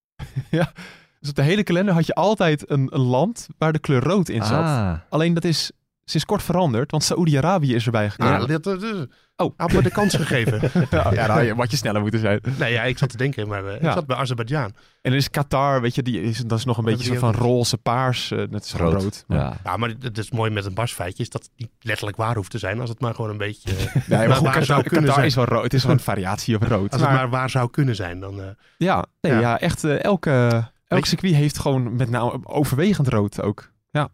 [0.58, 0.72] ja.
[1.20, 4.28] Dus op de hele kalender had je altijd een, een land waar de kleur rood
[4.28, 4.64] in zat.
[4.64, 4.98] Ah.
[5.08, 5.70] Alleen dat is
[6.04, 8.40] sinds kort veranderd, want Saoedi-Arabië is erbij gekomen.
[8.40, 9.08] Ah, dit, dit, dit-
[9.40, 9.52] Oh.
[9.56, 10.60] Had me de kans gegeven.
[10.90, 12.40] ja, ja, nou, wat je sneller moeten zijn.
[12.58, 13.88] nee, ja, ik zat te denken, maar eh, Ja.
[13.88, 14.72] ik zat bij Azerbeidzjan.
[15.02, 17.32] En er is Qatar, weet je, die is, dat is nog een beetje zo van
[17.34, 18.30] roze, paars.
[18.30, 19.02] eh, net is Rood.
[19.02, 19.24] rood.
[19.26, 19.56] Maar- Ja.
[19.64, 21.22] Ja, maar het is mooi met een basfeitje.
[21.22, 22.80] Is dat het niet letterlijk waar hoeft te zijn.
[22.80, 23.70] Als het maar gewoon een beetje...
[23.76, 25.26] eh, Nee, maar Maar goed, waar Qatar, zou kunnen Qatar zijn?
[25.26, 25.62] is wel rood.
[25.62, 26.92] Het is wel een variatie op rood.
[26.92, 28.40] Als het Maar- maar waar zou kunnen zijn, dan...
[28.40, 29.40] eh, Ja, nee, Ja.
[29.40, 29.60] ja.
[29.60, 33.70] echt elke, elk circuit heeft gewoon met name overwegend rood ook.
[33.90, 34.08] Ja,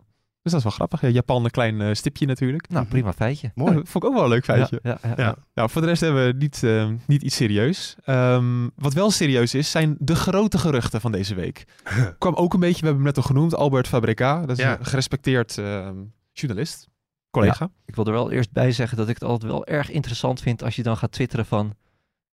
[0.45, 1.01] dus dat is wel grappig.
[1.01, 2.69] Ja, Japan een klein eh, stipje natuurlijk.
[2.69, 3.51] Nou, prima feitje.
[3.55, 3.71] mooi.
[3.77, 4.81] Ja, vond ik ook wel een leuk feitje.
[4.83, 5.37] Ja, ja.
[5.55, 7.97] Nou, voor de rest hebben we niet, eh, niet iets serieus.
[8.05, 11.65] Ehm, wat wel serieus is, zijn de grote geruchten van deze week.
[12.19, 14.47] Kwam ook een beetje, we hebben hem net al genoemd, Albert Fabrica.
[14.47, 15.97] Dat is een gerespecteerd ehm,
[16.33, 16.89] journalist,
[17.31, 17.71] collega.
[17.85, 20.63] Ik wil er wel eerst bij zeggen dat ik het altijd wel erg interessant vind
[20.63, 21.75] als je dan gaat twitteren van...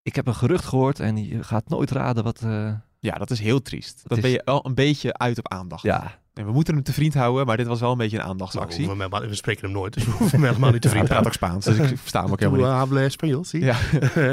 [0.04, 2.42] Ik heb een gerucht gehoord en je gaat nooit raden wat...
[2.42, 4.02] eh, Ja, dat is heel triest.
[4.08, 5.84] Dat is- ben je wel een beetje uit op aandacht.
[5.84, 8.24] ja, En we moeten hem te vriend houden, maar dit was wel een beetje een
[8.24, 8.96] aandachtsactie.
[8.96, 11.26] Nou, we, spreken hem nooit, dus we hoeven hem helemaal niet te Ja, hij praat
[11.26, 13.14] ook Spaans, dus ik versta hem ook helemaal niet.
[13.16, 13.64] español, zie.
[13.64, 13.78] Ja.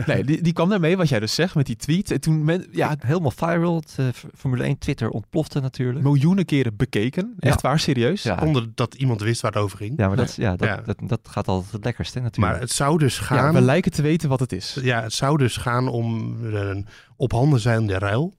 [0.06, 2.10] Nee, die, die kwam daarmee, wat jij dus zegt, met die tweet.
[2.10, 3.76] En toen, men, ja, helemaal viral.
[3.76, 6.04] Het, eh, Formule 1 Twitter ontplofte natuurlijk.
[6.04, 7.34] miljoenen keren bekeken.
[7.38, 8.22] Echt waar, serieus.
[8.22, 8.38] Ja.
[8.38, 9.94] Zonder dat iemand wist waar het over ging.
[9.96, 10.76] Ja, maar dat, is- ja, dat, Ja.
[10.84, 12.52] Dat, dat gaat altijd het lekkerst, hè, natuurlijk.
[12.52, 13.54] Maar het zou dus Ja, gaan...
[13.54, 14.78] we lijken te weten wat het is.
[14.82, 16.86] Ja, het zou dus gaan om een
[17.16, 18.34] op handen zijnde ruil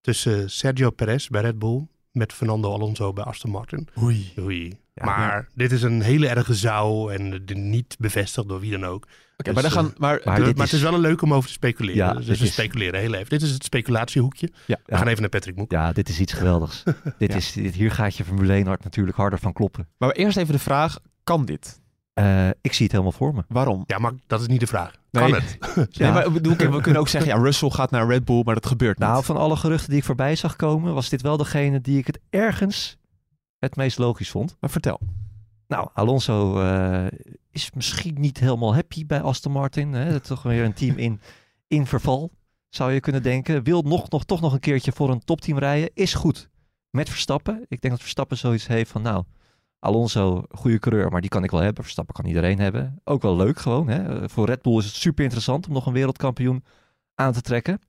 [0.00, 3.88] tussen Sergio Perez bij Red Bull met Fernando Alonso bij Aston Martin.
[4.02, 4.32] Oei.
[4.40, 4.78] Oei.
[4.94, 8.84] Ja, maar dit is een hele erge zou en de- niet bevestigd door wie dan
[8.84, 9.02] ook.
[9.36, 11.00] Oké, Dus, maar, dan gaan, eh, maar, maar dit maar is- het is wel een
[11.00, 11.96] leuk om over te speculeren.
[12.06, 13.28] Ja, dus we is- speculeren heel even.
[13.28, 14.50] Dit is het speculatiehoekje.
[14.66, 14.78] Ja.
[14.86, 15.70] We gaan even naar Patrick Moek.
[15.70, 16.82] Ja, dit is iets geweldigs.
[17.18, 17.36] dit Ja.
[17.36, 19.88] is, dit, hier gaat je Formule 1 hart natuurlijk harder van kloppen.
[19.98, 21.80] maar eerst even de vraag, kan dit?
[22.12, 23.44] Eh, ik zie het helemaal voor me.
[23.48, 23.84] Waarom?
[23.86, 24.94] Ja, maar dat is niet de vraag.
[25.10, 25.30] Nee.
[25.30, 25.58] Kan het?
[25.98, 28.66] Nee, maar bedoel, we kunnen ook zeggen, ja, Russell gaat naar Red Bull, maar dat
[28.66, 29.08] gebeurt niet.
[29.08, 32.06] Nou, van alle geruchten die ik voorbij zag komen, was dit wel degene die ik
[32.06, 32.98] het ergens
[33.58, 34.56] het meest logisch vond.
[34.60, 35.00] maar vertel.
[35.68, 37.06] Nou, Alonso eh,
[37.50, 39.92] is misschien niet helemaal happy bij Aston Martin.
[39.92, 40.12] Hè?
[40.12, 41.20] Dat is toch weer een team in,
[41.68, 42.30] in verval,
[42.68, 43.62] zou je kunnen denken.
[43.62, 45.90] Wil nog, nog, toch nog een keertje voor een topteam rijden.
[45.94, 46.50] Is goed
[46.90, 47.64] met Verstappen.
[47.68, 49.24] Ik denk dat Verstappen zoiets heeft van, nou,
[49.82, 51.82] Alonso, goede coureur, maar die kan ik wel hebben.
[51.82, 53.00] Verstappen kan iedereen hebben.
[53.04, 53.88] Ook wel leuk gewoon.
[53.88, 54.28] Hè?
[54.28, 56.64] Voor Red Bull is het super interessant om nog een wereldkampioen
[57.14, 57.80] aan te trekken.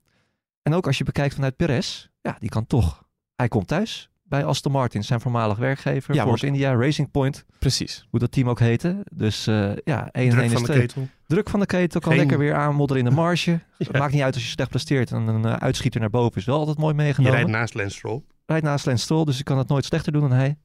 [0.61, 3.03] En ook als je bekijkt vanuit Perez, ja, die kan toch.
[3.35, 6.13] Hij komt thuis bij Aston Martin, zijn voormalig werkgever.
[6.15, 8.07] Ja, Force India, Racing Point Precies.
[8.09, 9.05] hoe dat team ook heette.
[9.13, 10.79] Dus eh, ja, 1 en 1 Druk is van de 2.
[10.85, 11.07] ketel.
[11.27, 13.51] Druk van de ketel kan Geen- lekker weer aanmodderen in de marge.
[13.77, 13.99] Het Ja.
[13.99, 15.11] maakt niet uit als je slecht presteert.
[15.11, 17.33] En een eh, uitschieter naar boven is wel altijd mooi Je meegenomen.
[17.35, 18.61] rijdt Rijdt, naast Lance Stroll.
[18.61, 20.57] naast Lance Stroll, dus je kan het nooit slechter doen dan hij.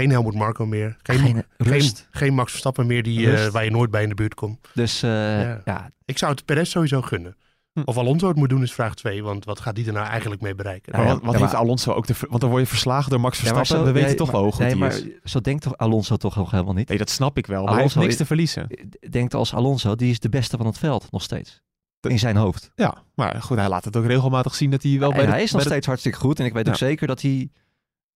[0.00, 0.96] Geen Helmut Marco meer.
[1.02, 2.08] Geen, Geen geen, rust.
[2.10, 4.58] geen Max Verstappen meer die, eh, waar je nooit bij in de buurt komt.
[4.74, 5.10] Dus eh,
[5.42, 5.60] Ja.
[5.64, 5.90] ja.
[6.04, 7.36] Ik zou het Perez sowieso gunnen.
[7.72, 7.80] Hm.
[7.84, 9.22] Of Alonso het moet doen is vraag 2.
[9.22, 10.92] Want wat gaat die er nou eigenlijk mee bereiken?
[10.92, 12.06] Nou wat, wat ja, heeft maar- Alonso ook?
[12.06, 13.76] De, ver- want dan word je verslagen door Max Ja, Verstappen.
[13.76, 15.30] zo- we weten nee, toch maar- wel hoe goed nee, hij maar is.
[15.32, 16.88] zo denkt toch Alonso toch nog helemaal niet.
[16.88, 17.62] Nee, dat snap ik wel.
[17.64, 18.88] Maar hij heeft Alonso niks is- te verliezen.
[19.10, 21.60] Denkt als Alonso, die is de beste van het veld nog steeds.
[22.00, 22.70] In zijn hoofd.
[22.74, 25.30] Ja, maar goed, hij laat het ook regelmatig zien dat hij wel En bij de,
[25.32, 26.38] hij is nog de- steeds hartstikke goed.
[26.40, 27.50] En ik weet ook zeker dat hij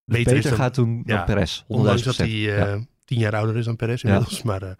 [0.05, 1.15] Beter beter, is dan- gaat doen Ja.
[1.15, 1.63] dan Perez.
[1.67, 1.67] 100.000%.
[1.67, 2.79] Ondanks dat hij eh, Ja.
[3.05, 4.41] tien jaar ouder is dan Perez inmiddels.
[4.43, 4.71] Maar eh,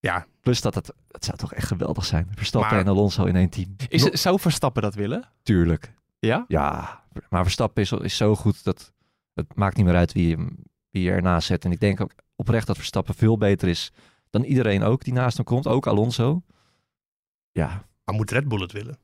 [0.00, 2.28] ja, Plus dat het, het zou toch echt geweldig zijn.
[2.34, 3.76] Verstappen Maar- en Alonso in één team.
[3.88, 5.28] Is, zou Verstappen dat willen?
[5.42, 5.92] Tuurlijk.
[6.18, 6.44] Ja?
[6.48, 8.92] Ja, maar Verstappen is, is zo goed dat
[9.34, 10.56] het maakt niet meer uit wie, hem,
[10.90, 11.64] wie je ernaast zet.
[11.64, 13.92] En ik denk ook oprecht dat Verstappen veel beter is
[14.30, 15.66] dan iedereen ook die naast hem komt.
[15.66, 16.42] Ook Alonso.
[17.52, 18.98] Ja, maar moet Red Bull het willen?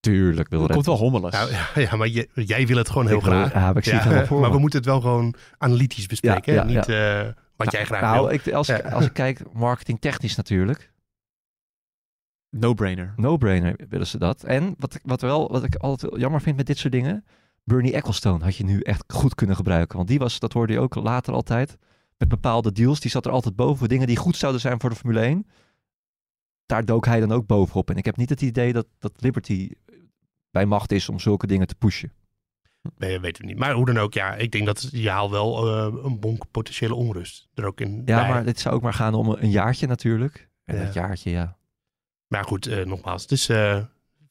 [0.00, 1.32] Tuurlijk wil Dat Red komt wel hommelig.
[1.32, 3.52] Ja, ja, ja, maar jij, jij wil het gewoon heel Ik wil- graag.
[3.52, 4.54] Ja, maar ik zie het helemaal voor maar me.
[4.54, 6.52] we moeten het wel gewoon analytisch bespreken.
[6.54, 6.68] Ja, hè?
[6.72, 8.30] ja, Niet eh, wat jij graag nou, wil.
[8.34, 10.92] ik, als, ik, als ik kijk, marketingtechnisch natuurlijk.
[12.56, 13.12] No-brainer.
[13.16, 14.44] No-brainer willen ze dat.
[14.44, 17.24] En wat ik, wat, wel, wat ik altijd jammer vind met dit soort dingen.
[17.64, 19.96] Bernie Ecclestone had je nu echt goed kunnen gebruiken.
[19.96, 21.76] Want die was, dat hoorde je ook later altijd.
[22.16, 23.00] Met bepaalde deals.
[23.00, 23.88] Die zat er altijd boven.
[23.88, 25.46] Dingen die goed zouden zijn voor de Formule 1.
[26.66, 27.90] Daar dook hij dan ook bovenop.
[27.90, 29.70] En ik heb niet het idee dat, dat Liberty
[30.50, 32.12] bij macht is om zulke dingen te pushen.
[32.96, 33.58] Nee, weten we niet.
[33.58, 36.94] Maar hoe dan ook, ja, ik denk dat je haalt wel uh, een bonk potentiële
[36.94, 38.02] onrust er ook in.
[38.04, 38.28] Ja, bij.
[38.28, 40.48] maar dit zou ook maar gaan om een jaartje natuurlijk.
[40.64, 40.84] En Ja.
[40.84, 41.56] dat jaartje, ja.
[42.26, 43.78] Maar goed, eh, nogmaals, het is eh,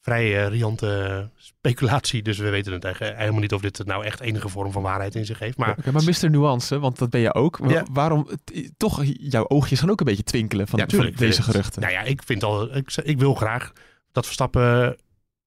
[0.00, 2.22] vrij eh, riante speculatie.
[2.22, 5.14] Dus we weten het eigenlijk helemaal niet of dit nou echt enige vorm van waarheid
[5.14, 5.56] in zich heeft.
[5.58, 6.30] Maar Oké, maar Mr.
[6.30, 7.58] Nuance, want dat ben je ook.
[7.68, 7.84] Ja.
[7.92, 8.28] Waarom,
[8.76, 11.18] toch, jouw oogjes gaan ook een beetje twinkelen van, Ja, van tuurlijk.
[11.18, 11.80] deze geruchten.
[11.82, 13.72] Nou ja, ik vind al, ik, ik wil graag
[14.12, 14.96] dat Verstappen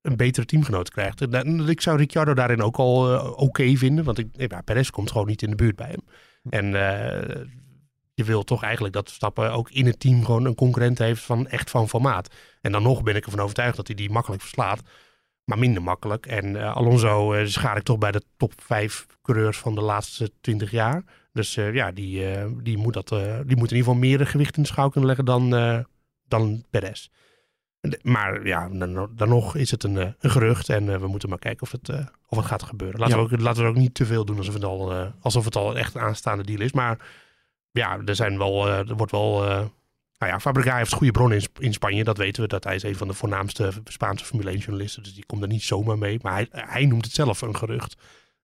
[0.04, 1.22] een betere teamgenoot krijgt.
[1.22, 5.12] En Ik zou Ricciardo daarin ook al eh, oké vinden, want ik, ja, Perez komt
[5.12, 6.04] gewoon niet in de buurt bij hem.
[6.50, 7.46] En eh,
[8.14, 11.48] je wil toch eigenlijk dat Verstappen ook in het team gewoon een concurrent heeft van
[11.48, 12.34] echt van formaat.
[12.62, 14.82] En dan nog ben ik ervan overtuigd dat hij die makkelijk verslaat,
[15.44, 16.26] maar minder makkelijk.
[16.26, 20.32] En eh, Alonso eh, schaar ik toch bij de top 5 coureurs van de laatste
[20.42, 21.04] 20 jaar.
[21.34, 24.28] Dus eh, ja, die, eh, die, moet dat, eh, die moet in ieder geval meer
[24.28, 25.80] gewicht in de schouw kunnen leggen dan, eh,
[26.28, 27.10] dan Perez.
[28.02, 31.30] Maar ja, dan, dan nog is het een, eh, een gerucht en eh, we moeten
[31.30, 33.00] maar kijken of het, eh, of het gaat gebeuren.
[33.00, 33.24] Laten, Ja.
[33.24, 35.78] we ook, laten we ook niet te veel doen alsof het al, alsof het al
[35.78, 36.72] echt een aanstaande deal is.
[36.72, 36.98] Maar
[37.72, 39.42] ja, er, zijn wel, er wordt wel...
[40.18, 42.48] nou ja, Fabregas heeft goede bronnen in, in Spanje, dat weten we.
[42.48, 45.04] Dat hij is een van de voornaamste Spaanse Formule 1 journalisten.
[45.04, 46.20] Dus die komt er niet zomaar mee.
[46.22, 47.96] Maar hij, hij noemt het zelf een gerucht.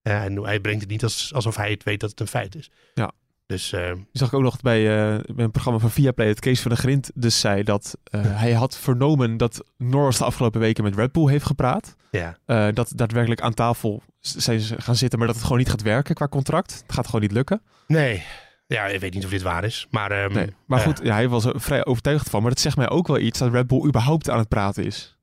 [0.02, 2.71] En hij brengt het niet als, alsof hij het weet dat het een feit is.
[2.93, 3.12] Ja.
[3.50, 6.40] Dus eh, Die zag ik ook nog bij, eh, bij een programma van Viaplay, het
[6.40, 10.60] Kees van de Grind dus zei dat eh, hij had vernomen dat Norris de afgelopen
[10.60, 11.96] weken met Red Bull heeft gepraat.
[12.12, 12.38] ja,
[12.72, 16.16] dat daadwerkelijk aan tafel zijn ze gaan zitten, maar dat het gewoon niet gaat werken
[16.16, 16.82] qua contract.
[16.84, 17.62] Het gaat gewoon niet lukken.
[17.88, 18.24] nee.
[18.68, 19.88] Ja, ik weet niet of dit waar is.
[19.90, 20.54] Maar, ehm, Nee.
[20.66, 22.42] Maar goed, ja, hij was er vrij overtuigd van.
[22.42, 25.19] Maar dat zegt mij ook wel iets dat Red Bull überhaupt aan het praten is.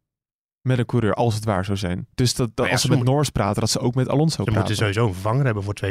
[0.66, 2.06] Met een coureur, als het waar zou zijn.
[2.14, 4.36] Dus dat, dat ja, als ze ze met Norris praten, dat ze ook met Alonso
[4.36, 4.54] Ze praten.
[4.54, 5.90] moeten sowieso een vervanger hebben voor 2,25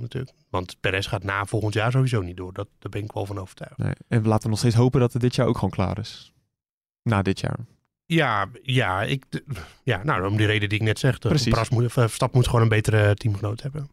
[0.00, 0.32] natuurlijk.
[0.50, 2.52] Want Perez gaat na volgend jaar sowieso niet door.
[2.52, 3.78] Dat, daar ben ik wel van overtuigd.
[3.78, 3.92] Nee.
[4.08, 6.32] En we laten nog steeds hopen dat het dit jaar ook gewoon klaar is.
[7.02, 7.58] Na dit jaar.
[8.06, 9.24] Ja, ja, ik,
[9.82, 11.18] ja nou, om die reden die ik net zeg.
[11.18, 11.52] De Precies.
[11.52, 13.90] Pras moet, Verstappen moet gewoon een betere teamgenoot hebben.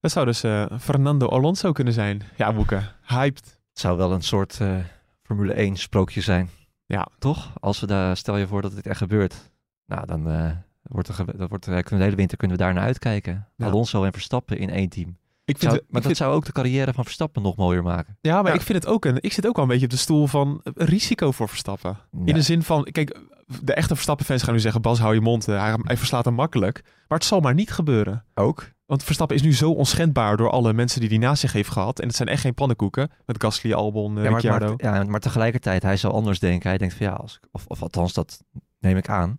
[0.00, 2.22] Dat zou dus eh, Fernando Alonso kunnen zijn.
[2.36, 2.92] Ja, Boeken.
[3.02, 3.44] Hyped.
[3.44, 4.76] Het zou wel een soort eh,
[5.22, 6.50] Formule 1 sprookje zijn.
[6.86, 7.06] Ja.
[7.18, 7.52] Toch?
[7.60, 9.50] Als we daar, stel je voor dat dit echt gebeurt.
[9.86, 10.50] Nou, dan eh,
[10.82, 12.82] wordt er, ge- dat wordt, eh, kunnen we de hele winter kunnen we daar naar
[12.84, 13.48] uitkijken.
[13.56, 13.66] Ja.
[13.66, 15.08] Alonso en Verstappen in één team.
[15.44, 17.56] Ik vind, Zou, het- maar ik dat vind- zou ook de carrière van Verstappen nog
[17.56, 18.16] mooier maken.
[18.20, 18.58] ja, maar Ja.
[18.58, 19.16] ik vind het ook een.
[19.20, 21.96] Ik zit ook wel een beetje op de stoel van een risico voor Verstappen.
[22.10, 22.18] Ja.
[22.24, 23.20] In de zin van, kijk,
[23.62, 25.48] de echte Verstappen-fans gaan nu zeggen: Bas, hou je mond.
[25.48, 26.80] eh, Hij, hij verslaat hem makkelijk.
[27.08, 28.24] Maar het zal maar niet gebeuren.
[28.34, 28.70] Ook?
[28.86, 32.00] Want Verstappen is nu zo onschendbaar door alle mensen die hij naast zich heeft gehad.
[32.00, 33.10] En het zijn echt geen pannenkoeken.
[33.24, 34.74] Met Gasly, Albon, eh, Ja maar, Ricciardo.
[34.76, 36.68] maar, ja, maar tegelijkertijd, hij zal anders denken.
[36.68, 38.44] Hij denkt van ja, als, ik- of, of althans, dat
[38.78, 39.36] neem ik aan.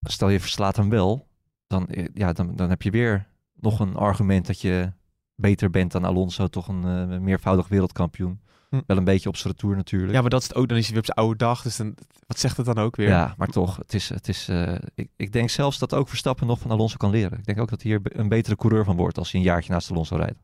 [0.00, 1.26] Stel je verslaat hem wel,
[1.66, 3.26] dan, eh, ja, dan, dan heb je weer
[3.60, 4.92] nog een argument dat je
[5.34, 8.40] beter bent dan Alonso, toch een eh, meervoudig wereldkampioen.
[8.68, 8.80] Hm.
[8.86, 10.12] Wel een beetje op zijn retour natuurlijk.
[10.12, 10.68] Ja, maar dat is het ook.
[10.68, 11.62] Dan is hij weer op zijn oude dag.
[11.62, 11.94] Dus dan,
[12.26, 13.08] wat zegt het dan ook weer?
[13.08, 16.46] Ja, maar toch, het is, het is, eh, ik, ik denk zelfs dat ook Verstappen
[16.46, 17.38] nog van Alonso kan leren.
[17.38, 19.72] Ik denk ook dat hij hier een betere coureur van wordt als hij een jaartje
[19.72, 20.38] naast Alonso rijdt.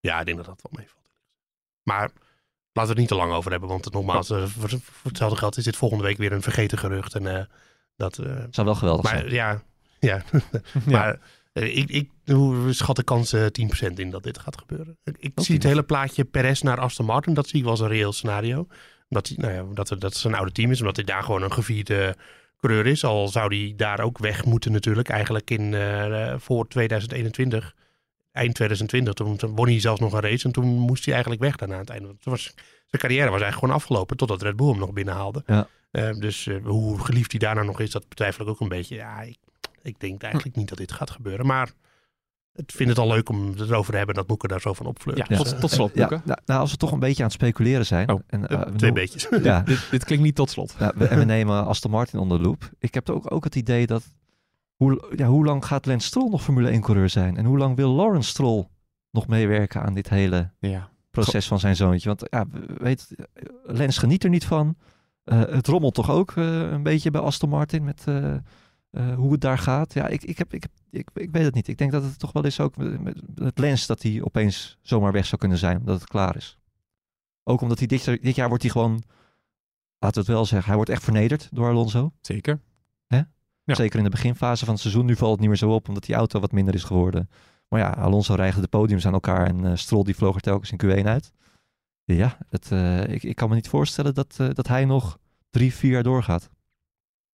[0.00, 1.10] Ja, ik denk dat dat wel meevalt.
[1.82, 2.12] Maar laten
[2.72, 3.68] we het niet te lang over hebben.
[3.68, 6.78] Want het, nogmaals, eh, voor, voor hetzelfde geld is dit volgende week weer een vergeten
[6.78, 7.14] gerucht.
[7.14, 7.44] En eh,
[7.96, 8.18] dat...
[8.18, 9.22] eh, Zou wel geweldig zijn.
[9.24, 9.62] maar ja,
[10.00, 10.22] ja.
[10.86, 10.90] Ja.
[10.90, 11.20] maar
[11.52, 13.44] ik, ik hoe schat de kans eh
[13.90, 14.98] 10% in dat dit gaat gebeuren.
[15.04, 15.68] Ik, zie het 10%.
[15.68, 17.34] hele plaatje Perez naar Aston Martin.
[17.34, 18.66] Dat zie ik wel als een reëel scenario.
[19.08, 20.80] Dat, hij, nou ja, dat, het- dat zijn oude team is.
[20.80, 22.16] Omdat hij daar gewoon een gevierde
[22.60, 23.04] coureur is.
[23.04, 25.08] Al zou hij daar ook weg moeten natuurlijk.
[25.08, 27.74] Eigenlijk in, eh, voor 2021.
[28.32, 29.14] Eind 2020.
[29.14, 30.44] Toen, won hij zelfs nog een race.
[30.46, 32.06] En toen moest hij eigenlijk weg daarna aan het einde.
[32.06, 32.42] Toen was,
[32.86, 34.16] zijn carrière was eigenlijk gewoon afgelopen.
[34.16, 35.42] Totdat Red Bull hem nog binnenhaalde.
[35.46, 35.68] Ja.
[35.90, 38.94] Eh, dus eh, hoe geliefd hij daarna nog is, dat betwijfel ik ook een beetje.
[38.94, 39.38] Ja, ik,
[39.82, 41.46] ik denk eigenlijk niet dat dit gaat gebeuren.
[41.46, 41.70] Maar
[42.56, 44.14] ik vind het al leuk om het erover te hebben.
[44.14, 45.18] Dat Boeken daar zo van opvleurt.
[45.18, 46.22] Ja, Dus, tot, eh, tot slot, Ja, Boeken.
[46.26, 48.10] nou, nou, als we toch een beetje aan het speculeren zijn.
[48.10, 49.28] Oh, en, eh, eh, we twee beetjes.
[49.42, 50.74] Ja, Dit, dit klinkt niet tot slot.
[50.78, 52.70] Ja, we, en we nemen Aston Martin onder de loep.
[52.78, 54.04] Ik heb ook, ook het idee dat...
[54.76, 57.36] Hoe, ja, hoe lang gaat Lance Stroll nog Formule 1-coureur zijn?
[57.36, 58.68] En hoe lang wil Lawrence Stroll
[59.10, 60.88] nog meewerken aan dit hele Ja.
[61.10, 62.08] proces van zijn zoontje?
[62.08, 63.14] Want ja, we- weet,
[63.64, 64.76] Lance geniet er niet van.
[65.24, 68.04] Eh, het rommelt toch ook eh, een beetje bij Aston Martin met
[68.90, 69.92] eh, hoe het daar gaat.
[69.92, 71.68] Ja, ik, ik, heb, ik, ik, ik weet het niet.
[71.68, 74.78] Ik denk dat het toch wel is ook met, met het Lance dat hij opeens
[74.82, 76.58] zomaar weg zou kunnen zijn, omdat het klaar is.
[77.44, 79.02] Ook omdat hij dit, jaar- dit jaar wordt hij gewoon,
[79.98, 82.12] laten we het wel zeggen, hij wordt echt vernederd door Alonso.
[82.20, 82.60] Zeker.
[83.64, 83.74] Ja.
[83.74, 85.06] Zeker in de beginfase van het seizoen.
[85.06, 87.30] Nu valt het niet meer zo op, omdat die auto wat minder is geworden.
[87.68, 90.72] Maar ja, Alonso rijgde de podiums aan elkaar en eh Stroll die vloog er telkens
[90.72, 91.32] in Q1 uit.
[92.04, 95.18] Ja, het, eh, ik, ik kan me niet voorstellen dat, dat hij nog
[95.50, 96.50] drie, vier jaar doorgaat.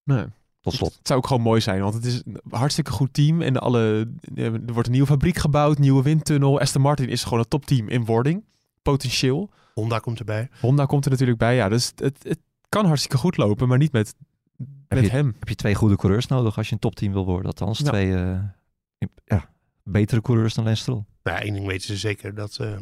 [0.05, 0.27] Nee.
[0.63, 0.95] Tot slot.
[0.99, 3.43] Het zou ook gewoon mooi zijn, want het is een hartstikke goed team.
[3.43, 6.61] En alle, er wordt een nieuwe fabriek gebouwd, nieuwe windtunnel.
[6.61, 8.45] Aston Martin is gewoon een topteam in wording.
[8.83, 9.51] Potentieel.
[9.75, 10.49] Honda komt erbij.
[10.61, 11.55] Honda komt er natuurlijk bij.
[11.55, 14.15] Ja, dus het, het kan hartstikke goed lopen, maar niet met,
[14.89, 15.35] met je- hem.
[15.39, 17.47] Heb je twee goede coureurs nodig als je een topteam wil worden.
[17.47, 17.85] Althans, Ja.
[17.85, 18.39] twee eh,
[19.25, 19.51] ja,
[19.83, 21.05] betere coureurs dan Lance Stroll.
[21.23, 22.35] Nou, één ding weten ze zeker.
[22.35, 22.77] Dat eh,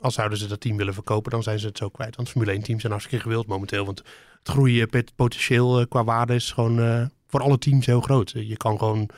[0.00, 2.16] als zouden ze dat team willen verkopen, dan zijn ze het zo kwijt.
[2.16, 3.84] Want Formule 1 teams zijn hartstikke gewild momenteel.
[3.84, 4.02] Want
[4.46, 8.32] het groeien het potentieel eh, qua waarde is gewoon eh, voor alle teams heel groot.
[8.32, 9.08] Eh, Je kan gewoon,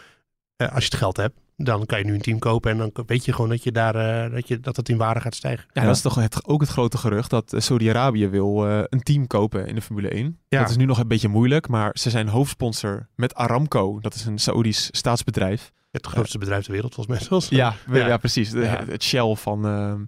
[0.56, 2.70] als je het geld hebt, dan kan je nu een team kopen.
[2.70, 5.34] En dan weet je gewoon dat, je daar, dat, je, dat het in waarde gaat
[5.34, 5.66] stijgen.
[5.72, 9.66] Ja, dat is toch het, ook het grote gerucht dat Saudi-Arabië wil een team kopen
[9.66, 10.38] in de Formule 1.
[10.48, 10.60] Ja.
[10.60, 14.00] Dat is nu nog een beetje moeilijk, maar ze zijn hoofdsponsor met Aramco.
[14.00, 15.72] Dat is een Saoedisch staatsbedrijf.
[15.90, 17.26] Het grootste bedrijf ter wereld volgens mij.
[17.28, 17.48] zelfs.
[17.48, 18.06] Ja, ja.
[18.06, 18.16] Ja.
[18.16, 18.50] precies.
[18.50, 18.64] De-.
[18.66, 20.04] Het Shell van, ehm,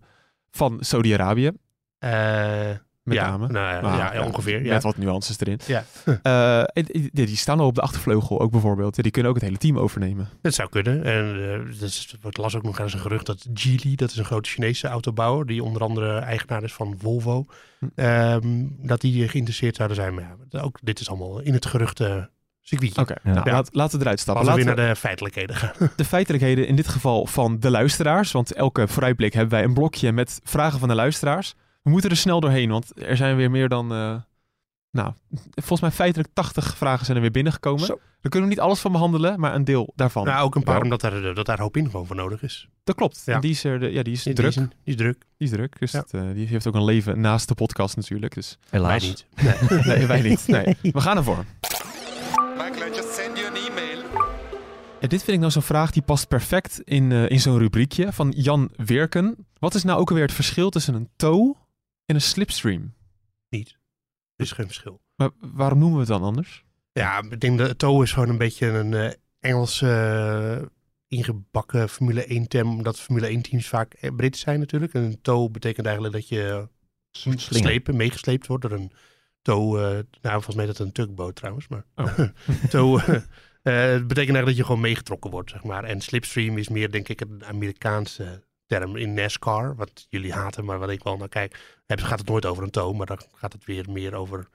[0.50, 1.50] van Saudi-Arabië.
[3.02, 3.48] Met ja, name.
[3.48, 4.64] nou ja, Maar, ja, ja, ongeveer.
[4.64, 4.72] Ja.
[4.72, 5.60] Met wat nuances erin.
[5.66, 5.84] Ja.
[6.22, 9.02] Eh, en die, die staan al op de achtervleugel ook bijvoorbeeld.
[9.02, 10.28] Die kunnen ook het hele team overnemen.
[10.42, 11.04] Dat zou kunnen.
[11.04, 14.24] En eh, dus, ik las ook nog eens een gerucht dat Geely, dat is een
[14.24, 17.46] grote Chinese autobouwer, die onder andere eigenaar is van Volvo,
[17.78, 17.86] Hm.
[17.94, 20.14] ehm, dat die geïnteresseerd zouden zijn.
[20.14, 22.30] Maar ja, ook dit is allemaal in het geruchte
[22.62, 23.00] circuitje.
[23.00, 23.32] Oké, Ja.
[23.32, 23.52] nou, Ja.
[23.54, 24.44] laat- laten we eruit stappen.
[24.44, 25.72] Als we weer Laten naar de feitelijkheden gaan.
[25.96, 28.32] de feitelijkheden in dit geval van de luisteraars.
[28.32, 31.54] Want elke vooruitblik hebben wij een blokje met vragen van de luisteraars.
[31.82, 33.92] We moeten er snel doorheen, want er zijn weer meer dan...
[33.92, 34.14] eh,
[34.90, 35.12] nou,
[35.54, 37.86] volgens mij feitelijk 80 vragen zijn er weer binnengekomen.
[37.86, 37.94] Zo.
[38.20, 40.24] Daar kunnen we niet alles van behandelen, maar een deel daarvan.
[40.24, 40.82] nou, ook een paar, wel.
[40.82, 42.68] omdat daar, dat daar hoop in gewoon voor nodig is.
[42.84, 43.22] Dat klopt.
[43.26, 43.34] Ja.
[43.34, 44.52] En die is, er, de- ja, die is Die, druk.
[44.54, 45.18] Die is, die is druk.
[45.36, 45.78] Die is druk.
[45.78, 46.00] Dus Ja.
[46.00, 48.34] het, eh, die heeft ook een leven naast de podcast natuurlijk.
[48.34, 48.98] Dus Helaas.
[49.00, 49.86] Wij niet.
[49.86, 50.46] nee, wij niet.
[50.56, 50.76] Nee.
[50.82, 51.44] We gaan ervoor.
[52.56, 53.98] Michael, I just send you an email.
[55.00, 58.12] Ja, dit vind ik nou zo'n vraag die past perfect in, eh, in zo'n rubriekje
[58.12, 59.46] van Jan Weerken.
[59.58, 61.54] Wat is nou ook alweer het verschil tussen een tow
[62.10, 62.94] en een slipstream?
[63.48, 63.78] Niet.
[64.36, 65.00] Er is geen verschil.
[65.16, 66.64] Maar waarom noemen we het dan anders?
[66.92, 70.66] Ja, ik denk dat Toe is gewoon een beetje een eh Engelse eh,
[71.18, 72.68] ingebakken Formule 1 term.
[72.68, 74.94] Omdat Formule 1 teams vaak eh, Brits zijn natuurlijk.
[74.94, 76.68] En een tow betekent eigenlijk dat je
[77.10, 78.92] geslepen, meegesleept wordt door een
[79.42, 79.74] tow.
[79.74, 81.68] nou, volgens mij is dat een tugboot trouwens.
[81.68, 82.18] Maar Oh.
[82.70, 83.00] tow
[83.62, 85.84] het betekent eigenlijk dat je gewoon meegetrokken wordt, zeg maar.
[85.84, 89.76] En slipstream is meer, denk ik, een Amerikaanse term in NASCAR.
[89.76, 91.79] Wat jullie haten, maar wat ik wel naar kijk.
[91.90, 94.48] Hebben, gaat het nooit over een tow, maar dan gaat het weer meer over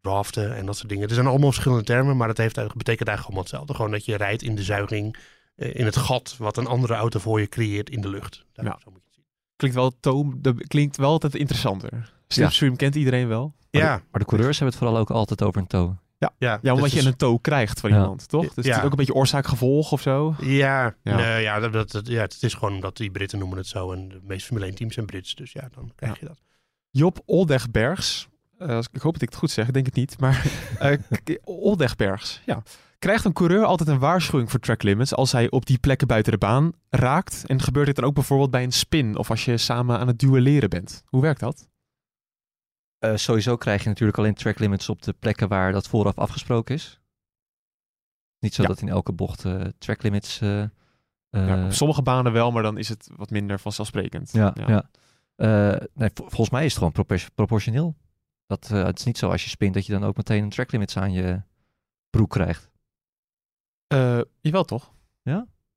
[0.00, 1.08] draften en dat soort dingen.
[1.08, 3.74] Er zijn allemaal verschillende termen, maar het heeft, eigenlijk- betekent eigenlijk allemaal hetzelfde.
[3.74, 5.16] Gewoon dat je rijdt in de zuiging,
[5.56, 8.44] eh, in het gat wat een andere auto voor je creëert in de lucht.
[8.52, 8.78] Daar, Ja.
[8.84, 9.24] Zo moet je het zien.
[9.56, 12.12] Klinkt wel, tow, dat klinkt wel altijd interessanter.
[12.28, 13.54] Slipstream kent iedereen wel.
[13.70, 15.94] Ja, Maar de coureurs hebben het vooral ook altijd over een toe.
[16.18, 17.96] ja, Ja, dat omdat je is- een tow krijgt van Ja.
[18.00, 18.42] iemand, toch?
[18.42, 18.78] Dus het Ja.
[18.78, 20.34] is ook een beetje oorzaak-gevolg of zo.
[20.40, 21.16] Ja, Ja.
[21.16, 23.92] nee, ja, dat, dat, ja, het is gewoon dat die Britten noemen het zo.
[23.92, 25.34] En de meeste Formule 1 teams zijn Brits.
[25.34, 26.18] Dus ja, dan krijg Ja.
[26.20, 26.38] je dat.
[26.96, 28.28] Job Oldegbergs,
[28.58, 30.46] als- ik hoop dat ik het goed zeg, denk het niet, maar
[31.24, 32.62] k- Oldegbergs, ja.
[32.98, 36.32] Krijgt een coureur altijd een waarschuwing voor track limits als hij op die plekken buiten
[36.32, 37.44] de baan raakt?
[37.46, 40.18] En gebeurt dit dan ook bijvoorbeeld bij een spin of als je samen aan het
[40.18, 41.02] duelleren bent?
[41.06, 41.68] Hoe werkt dat?
[42.98, 46.74] Eh, sowieso krijg je natuurlijk alleen track limits op de plekken waar dat vooraf afgesproken
[46.74, 47.00] is.
[48.38, 48.68] Niet zo Ja.
[48.68, 50.38] dat in elke bocht eh, track limits.
[50.38, 54.32] ja, op sommige banen wel, maar dan is het wat minder vanzelfsprekend.
[54.32, 54.88] ja, ja.
[55.36, 57.96] Eh, nee, vol- volgens mij is het gewoon propor- proportioneel.
[58.46, 60.48] Dat, eh, het is niet zo als je spint dat je dan ook meteen een
[60.50, 61.42] track limits aan je
[62.10, 62.70] broek krijgt.
[63.86, 64.92] Eh, jawel toch?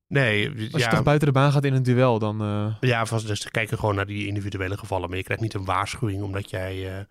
[0.06, 2.40] Nee, Als je ja, toch buiten de baan gaat in een duel, dan...
[2.40, 5.08] eh, ja vast, dus kijken gewoon naar die individuele gevallen.
[5.08, 7.06] Maar je krijgt niet een waarschuwing omdat jij...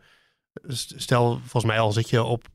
[0.68, 2.48] st- stel, volgens mij al zit je op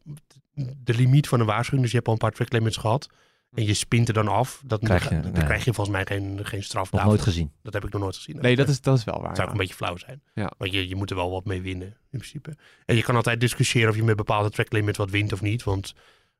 [0.78, 1.82] de limiet van een waarschuwing.
[1.82, 3.08] Dus je hebt al een paar track limits gehad.
[3.54, 4.62] En je spint er dan af.
[4.66, 7.52] Dat, Krijg je, dan krijg je volgens mij geen, geen straf Nog nooit gezien.
[7.62, 8.36] Dat heb ik nog nooit gezien.
[8.40, 9.28] nee, dat is, dat is wel waar.
[9.28, 9.60] Dat zou ook ja.
[9.60, 10.22] een beetje flauw zijn.
[10.34, 10.52] Ja.
[10.58, 12.56] Want je, je moet er wel wat mee winnen, in principe.
[12.84, 15.62] En je kan altijd discussiëren of je met bepaalde track limit wat wint of niet.
[15.62, 15.94] Want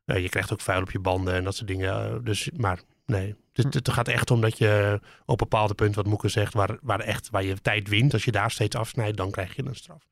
[0.05, 2.11] eh, je krijgt ook vuil op je banden en dat soort dingen.
[2.11, 6.11] Eh, Dus, maar nee, het, het gaat echt om dat je op bepaalde punten, wat
[6.11, 8.12] Moeke zegt, waar, waar, echt, waar je tijd wint.
[8.12, 10.03] Als je daar steeds afsnijdt, dan krijg je een straf.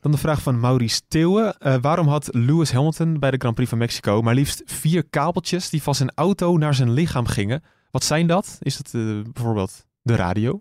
[0.00, 1.58] Dan de vraag van Maurice Theeuwen.
[1.58, 5.70] Eh, waarom had Lewis Hamilton bij de Grand Prix van Mexico maar liefst vier kabeltjes
[5.70, 7.62] die van zijn auto naar zijn lichaam gingen?
[7.90, 8.58] Wat zijn dat?
[8.60, 10.60] Is dat eh, bijvoorbeeld de radio?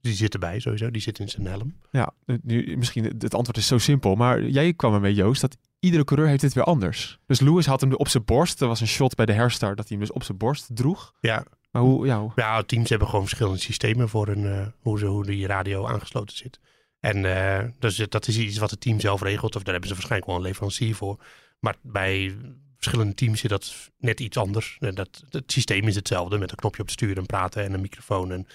[0.00, 1.74] Die zit erbij sowieso, die zit in zijn helm.
[1.90, 5.56] Ja, eh, nu, misschien het antwoord is zo simpel, maar jij kwam ermee Joost dat
[5.78, 7.18] iedere coureur heeft dit weer anders.
[7.26, 8.60] Dus Lewis had hem op zijn borst.
[8.60, 11.12] Er was een shot bij de herstart dat hij hem dus op zijn borst droeg.
[11.20, 14.98] Ja, Maar hoe, ja, hoe- Ja, teams hebben gewoon verschillende systemen voor een, eh, hoe,
[14.98, 16.60] ze, hoe die radio aangesloten zit.
[17.02, 19.56] En eh, dus dat is iets wat het team zelf regelt.
[19.56, 21.24] Of daar hebben ze waarschijnlijk wel een leverancier voor.
[21.60, 22.36] Maar bij
[22.76, 24.76] verschillende teams zit dat net iets anders.
[24.80, 27.80] Dat, het systeem is hetzelfde met een knopje op het stuur en praten en een
[27.80, 28.32] microfoon.
[28.32, 28.46] En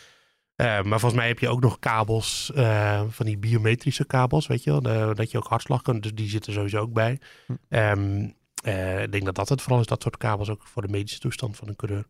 [0.56, 4.64] Eh, maar volgens mij heb je ook nog kabels, eh, van die biometrische kabels, weet
[4.64, 4.82] je wel.
[4.82, 7.20] de- dat je ook hartslag kunt, dus die zitten sowieso ook bij.
[7.48, 7.54] Hm.
[7.70, 8.30] Ehm,
[8.64, 11.20] eh, ik denk dat dat het vooral is, dat soort kabels ook voor de medische
[11.20, 12.06] toestand van een coureur.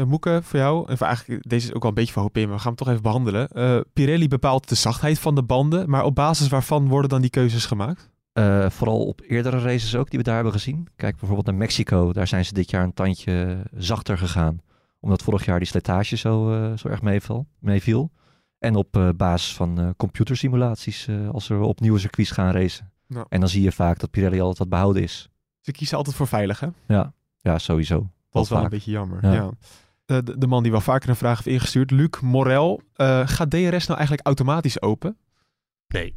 [0.00, 2.46] De Moeke, voor jou, en eigenlijk, deze is ook wel een beetje van hoop in,
[2.46, 3.48] maar we gaan hem toch even behandelen.
[3.48, 7.30] Eh, Pirelli bepaalt de zachtheid van de banden, maar op basis waarvan worden dan die
[7.30, 8.10] keuzes gemaakt?
[8.32, 10.88] Eh, vooral op eerdere races ook die we daar hebben gezien.
[10.96, 12.12] Kijk bijvoorbeeld naar Mexico.
[12.12, 14.60] Daar zijn ze dit jaar een tandje zachter gegaan.
[15.00, 18.10] Omdat vorig jaar die slijtage zo, eh, zo erg meeval, meeviel.
[18.58, 22.92] En op basis van computersimulaties als we op nieuwe circuits gaan racen.
[23.28, 25.30] En dan zie je vaak dat Pirelli altijd wat behouden is.
[25.60, 26.68] Ze kiezen altijd voor veilig, hè?
[26.86, 28.10] Ja, ja sowieso.
[28.30, 29.18] Dat is wel een beetje jammer.
[29.22, 29.32] Ja.
[29.32, 29.50] Ja.
[30.10, 32.82] De, de, de man die wel vaker een vraag heeft ingestuurd, Luc Morel.
[32.94, 35.18] eh, gaat DRS nou eigenlijk automatisch open?
[35.86, 36.16] Nee.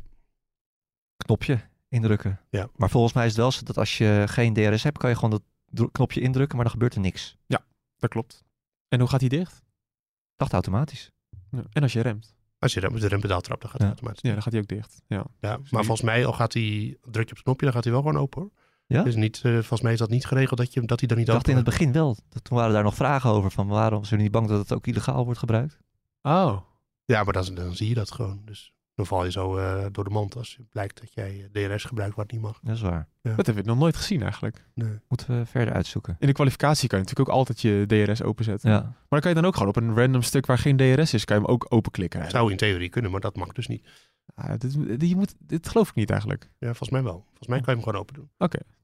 [1.17, 2.39] Knopje indrukken.
[2.49, 2.67] Ja.
[2.75, 5.15] Maar volgens mij is het wel zo dat als je geen DRS hebt, kan je
[5.15, 7.37] gewoon dat knopje indrukken, maar dan gebeurt er niks.
[7.97, 8.43] Dat klopt.
[8.87, 9.61] En hoe gaat hij dicht?
[10.35, 11.11] Dacht automatisch.
[11.51, 11.63] Ja.
[11.71, 12.35] En als je remt?
[12.59, 13.85] Als je rem- de rempedaal trapt, dan gaat Ja.
[13.85, 14.21] hij automatisch.
[14.29, 15.01] Ja, dan gaat hij ook dicht.
[15.07, 15.25] Ja.
[15.39, 17.93] Ja, maar volgens mij, al gaat hij, druk je op het knopje, dan gaat hij
[17.93, 18.51] wel gewoon open hoor.
[18.93, 19.03] Ja?
[19.03, 21.27] Dus niet, eh, volgens mij is dat niet geregeld dat, je, dat hij er niet
[21.27, 22.17] Ik dacht in het begin wel.
[22.29, 24.73] Dat- Toen waren daar nog vragen over van waarom zijn jullie niet bang dat het
[24.73, 25.77] ook illegaal wordt gebruikt?
[26.21, 26.57] Oh,
[27.05, 28.41] Ja, maar dan, dan zie je dat gewoon.
[28.45, 31.67] Dus dan val je zo eh, door de mand als het blijkt dat jij eh,
[31.69, 32.59] DRS gebruikt wat niet mag.
[32.61, 33.07] Dat is waar.
[33.21, 34.65] dat heb ik nog nooit gezien eigenlijk.
[34.73, 34.99] Nee.
[35.07, 36.15] Moeten we verder uitzoeken.
[36.19, 38.69] In de kwalificatie kan je natuurlijk ook altijd je DRS openzetten.
[38.71, 38.79] Ja.
[38.81, 41.25] Maar dan kan je dan ook gewoon op een random stuk waar geen DRS is,
[41.25, 42.29] kan je hem ook openklikken.
[42.29, 43.87] Zou in theorie kunnen, maar dat mag dus niet.
[44.35, 46.49] Ah, dit, dit- je moet, dit geloof ik niet eigenlijk.
[46.59, 47.23] Ja, volgens mij wel.
[47.27, 48.29] Volgens mij kan je hem gewoon open doen.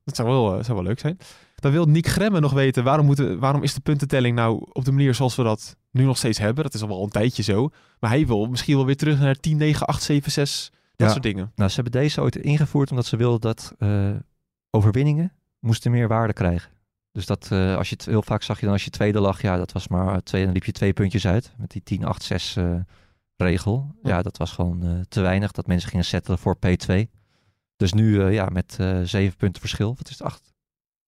[0.03, 1.17] Dat zou wel, eh, zou wel leuk zijn.
[1.55, 4.91] Dan wil Nick Gremme nog weten, waarom, moeten, waarom is de puntentelling nou op de
[4.91, 6.63] manier zoals we dat nu nog steeds hebben?
[6.63, 7.69] Dat is al wel een tijdje zo.
[7.99, 11.09] Maar hij wil misschien wel weer terug naar 10, 9, 8, 7, 6, dat Ja.
[11.09, 11.51] soort dingen.
[11.55, 14.09] Nou, ze hebben deze ooit ingevoerd omdat ze wilden dat eh,
[14.69, 16.71] overwinningen moesten meer waarde krijgen.
[17.11, 19.41] Dus dat eh, als je het heel vaak zag je dan als je tweede lag,
[19.41, 22.23] ja, dat was maar twee, dan liep je twee puntjes uit met die 10, 8,
[22.23, 22.75] 6 eh,
[23.43, 23.95] regel.
[24.03, 24.09] Ja.
[24.09, 26.95] Ja, dat was gewoon eh, te weinig dat mensen gingen settelen voor P2.
[27.75, 29.95] Dus nu eh, ja, met eh zeven punten verschil.
[29.95, 30.27] Wat is het?
[30.27, 30.53] Acht?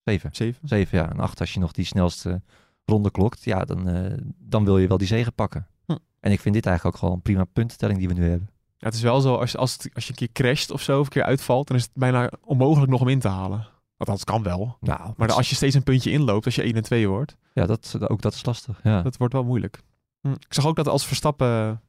[0.04, 0.30] Zeven.
[0.34, 0.68] 7.
[0.68, 1.10] Zeven, ja.
[1.10, 2.42] En acht als je nog die snelste
[2.86, 3.44] ronde klokt.
[3.44, 3.90] Ja, dan,
[4.38, 5.68] dan wil je wel die zegen pakken.
[5.86, 5.96] Hm.
[6.20, 8.50] En ik vind dit eigenlijk ook gewoon een prima puntentelling die we nu hebben.
[8.78, 11.00] Ja, het is wel zo, als, als, het, als je een keer crasht of zo,
[11.00, 13.68] of een keer uitvalt, dan is het bijna onmogelijk nog om in te halen.
[13.98, 14.78] Althans, kan wel.
[14.80, 17.66] Nou, Maar als je steeds een puntje inloopt, als je 1 en 2 wordt, Ja,
[17.66, 18.80] dat, ook dat is lastig.
[18.84, 19.02] Ja.
[19.02, 19.82] dat wordt wel moeilijk.
[20.22, 20.32] Hm.
[20.32, 21.82] Ik zag ook dat als Verstappen...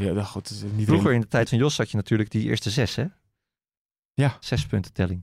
[0.00, 2.42] Nou ja, goed, is niet Vroeger in de tijd van Jos had je natuurlijk die
[2.48, 3.04] eerste zes, hè?
[4.14, 4.36] Ja.
[4.40, 5.22] Zes punten telling.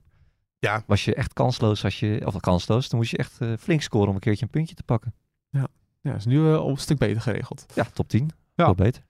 [0.58, 0.82] Ja.
[0.86, 4.08] Was je echt kansloos als je, of kansloos, dan moest je echt eh, flink scoren
[4.08, 5.14] om een keertje een puntje te pakken.
[6.02, 7.66] Ja, is nu al een stuk beter geregeld.
[7.74, 8.30] Ja, top 10.
[8.54, 8.64] Ja.
[8.64, 9.02] Veel beter.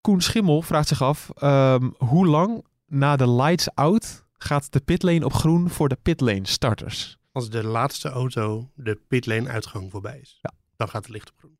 [0.00, 5.24] Koen Schimmel vraagt zich af, ehm, hoe lang na de lights out gaat de pitlane
[5.24, 7.18] op groen voor de pitlane starters?
[7.32, 10.52] Als de laatste auto de pitlane uitgang voorbij is, Ja.
[10.76, 11.58] dan gaat het licht op groen.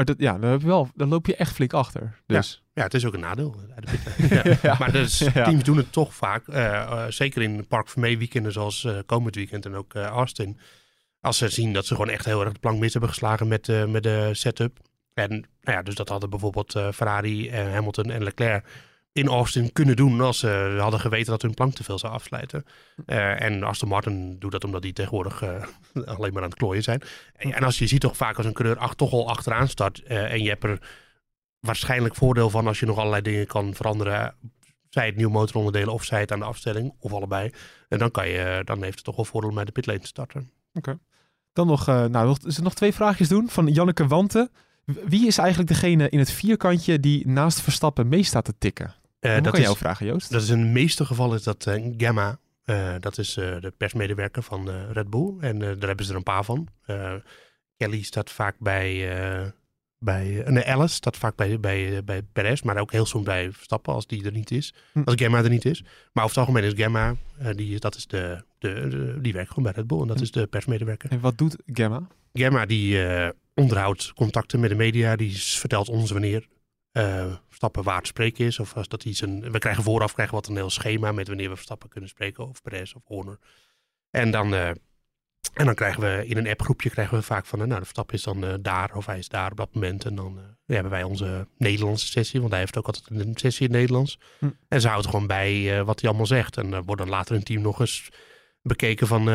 [0.00, 2.20] Maar dat, ja, dan, heb je wel, dan loop je echt flink achter.
[2.26, 2.62] Dus.
[2.72, 3.56] Ja, het is ook een nadeel.
[4.62, 4.76] Ja.
[4.78, 6.48] Maar dus, teams doen het toch vaak.
[6.48, 10.58] eh, eh, zeker in Park Vermee weekenden zoals eh, komend weekend en ook Austin.
[11.20, 13.88] Als ze zien dat ze gewoon echt heel erg de plank mis hebben geslagen met,
[13.88, 14.78] met de setup.
[15.14, 18.66] En nou ja, dus dat hadden bijvoorbeeld Ferrari, en Hamilton en Leclerc
[19.12, 22.64] in Austin kunnen doen als ze hadden geweten dat hun plank te veel zou afsluiten.
[23.06, 25.64] Eh, en Aston Martin doet dat omdat die tegenwoordig eh,
[26.16, 27.02] alleen maar aan het klooien zijn.
[27.36, 30.32] En, en als je ziet toch vaak als een coureur toch al achteraan start eh,
[30.32, 30.78] en je hebt er
[31.60, 34.34] waarschijnlijk voordeel van als je nog allerlei dingen kan veranderen.
[34.88, 37.50] Zij het nieuwe motoronderdelen of zij het aan de afstelling of allebei.
[37.88, 40.06] En dan, kan je, dan heeft het toch wel voordeel om bij de pitlane te
[40.06, 40.50] starten.
[41.52, 44.50] Dan nog, nou, zijn nog twee vraagjes doen van Janneke Wanten.
[44.84, 48.94] Wie is eigenlijk degene in het vierkantje die naast Verstappen mee staat te tikken?
[49.20, 50.30] Eh, dat kan is, jou vragen, Joost.
[50.30, 52.38] dat is in de meeste gevallen is dat eh, Gamma.
[52.64, 55.34] Eh, dat is de persmedewerker van Red Bull.
[55.40, 56.68] En daar hebben ze er een paar van.
[57.76, 59.52] Kelly staat vaak bij...
[59.98, 63.94] bij nee, Alice staat vaak bij, bij, bij Perez, maar ook heel soms bij Verstappen
[63.94, 64.74] als die er niet is.
[64.92, 65.02] Hm.
[65.04, 65.82] Als Gamma er niet is.
[66.12, 67.14] Maar over het algemeen is Gamma,
[67.56, 70.00] die, dat is de, de, de- die werkt gewoon bij Red Bull.
[70.00, 70.22] En dat Hm.
[70.22, 71.10] is de persmedewerker.
[71.10, 72.06] En wat doet Gamma?
[72.32, 72.98] Gemma die
[73.54, 75.16] onderhoudt contacten met de media.
[75.16, 76.46] Die vertelt ons wanneer
[76.92, 78.58] eh Verstappen waar te spreken is.
[78.58, 81.48] Of als dat iets een, we krijgen vooraf krijgen wat een heel schema met wanneer
[81.48, 82.48] we Verstappen kunnen spreken.
[82.48, 83.38] Of Perez of Horner.
[84.10, 84.68] En dan, eh,
[85.54, 87.58] en dan krijgen we in een appgroepje krijgen we vaak van...
[87.60, 90.04] eh, nou, de Verstappen is dan daar of hij is daar op dat moment.
[90.04, 92.40] En dan hebben wij onze Nederlandse sessie.
[92.40, 94.18] Want hij heeft ook altijd een sessie in het Nederlands.
[94.38, 94.50] Hm.
[94.68, 96.56] En ze houdt gewoon bij wat hij allemaal zegt.
[96.56, 98.08] En dan wordt dan later een team nog eens
[98.62, 99.28] bekeken van...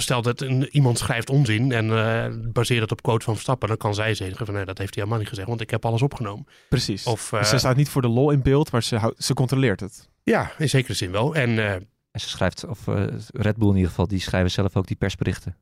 [0.00, 3.76] stel dat een, iemand schrijft onzin en eh baseert het op quote van Verstappen, dan
[3.76, 6.02] kan zij zeggen van nee, dat heeft hij helemaal niet gezegd, want ik heb alles
[6.02, 6.46] opgenomen.
[6.68, 7.04] Precies.
[7.04, 9.34] Of, Dus eh, ze staat niet voor de lol in beeld, maar ze, houdt, ze
[9.34, 10.08] controleert het.
[10.22, 11.34] Ja, in zekere zin wel.
[11.34, 14.76] En, eh, En ze schrijft, of eh, Red Bull in ieder geval, die schrijven zelf
[14.76, 15.56] ook die persberichten.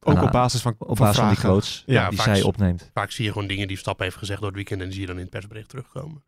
[0.00, 2.42] Ook Nou, op basis van, Op van basis van die quotes Ja, die vaak zij
[2.42, 2.90] opneemt.
[2.94, 5.02] Vaak zie je gewoon dingen die Verstappen heeft gezegd door het weekend en die zie
[5.02, 6.24] je dan in het persbericht terugkomen.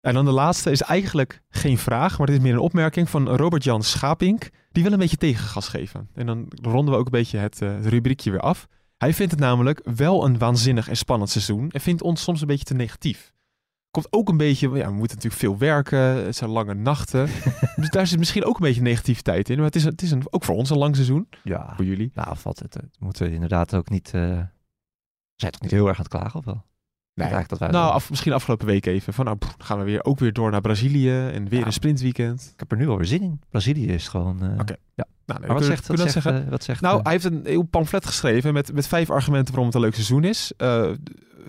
[0.00, 3.28] En dan de laatste is eigenlijk geen vraag, maar dit is meer een opmerking van
[3.28, 4.50] Robert-Jan Schapink.
[4.72, 6.08] Die wil een beetje tegengas geven.
[6.14, 8.66] En dan ronden we ook een beetje het, eh, het rubriekje weer af.
[8.96, 11.70] Hij vindt het namelijk wel een waanzinnig en spannend seizoen.
[11.70, 13.32] En vindt ons soms een beetje te negatief.
[13.90, 15.98] Komt ook een beetje, ja, we moeten natuurlijk veel werken.
[15.98, 17.28] Het zijn lange nachten.
[17.76, 19.56] dus daar zit misschien ook een beetje negativiteit in.
[19.56, 21.28] Maar het is, het is een, ook voor ons een lang seizoen.
[21.42, 22.10] Ja, Voor jullie.
[22.14, 22.74] nou valt het.
[22.74, 24.10] Het moeten we inderdaad ook niet...
[24.14, 24.40] eh
[25.36, 26.64] zijn toch niet heel erg aan het klagen of wel?
[27.14, 27.26] Nee.
[27.28, 29.12] Eigenlijk dat wij Nou, af, misschien afgelopen week even.
[29.12, 31.10] Van nou, pff, gaan we weer, ook weer door naar Brazilië.
[31.28, 31.66] En weer Ja.
[31.66, 32.50] een sprintweekend.
[32.52, 33.40] Ik heb er nu alweer zin in.
[33.50, 34.42] Brazilië is gewoon...
[34.42, 34.76] eh, Oké.
[34.94, 35.04] Ja.
[35.26, 36.44] Nou, nee, Maar wat zegt, wat, zegt, zeggen?
[36.44, 39.48] eh, wat zegt Nou, eh, hij heeft een heel pamflet geschreven met, met vijf argumenten
[39.48, 40.52] waarom het een leuk seizoen is.
[40.56, 40.90] Eh,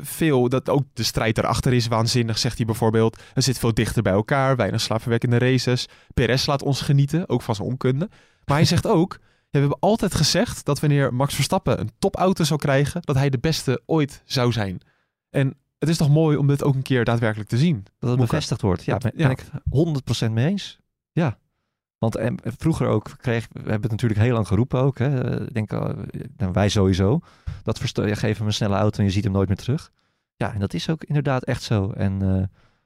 [0.02, 3.22] veel, dat ook de strijd erachter is waanzinnig, zegt hij bijvoorbeeld.
[3.34, 5.88] Er zit veel dichter bij elkaar, weinig slaapverwekkende races.
[6.14, 8.10] Perez laat ons genieten, ook van zijn onkunde.
[8.46, 12.44] Maar hij zegt ook, ja, we hebben altijd gezegd dat wanneer Max Verstappen een topauto
[12.44, 14.80] zou krijgen, dat hij de beste ooit zou zijn.
[15.36, 17.86] En het is toch mooi om dit ook een keer daadwerkelijk te zien.
[18.00, 18.84] dat het bevestigd wordt.
[18.84, 19.46] Ja, ben, ben ik
[20.28, 20.80] 100% mee eens.
[21.12, 21.38] Ja.
[21.98, 24.98] Want en, vroeger ook kreeg, we hebben het natuurlijk heel lang geroepen ook.
[24.98, 25.42] Hè.
[25.48, 25.90] Ik denk, eh,
[26.38, 27.20] nou, wij sowieso.
[27.64, 29.92] Dat versta- je geeft hem een snelle auto en je ziet hem nooit meer terug.
[30.36, 31.92] Ja, en dat is ook inderdaad echt zo.
[31.92, 32.44] En eh,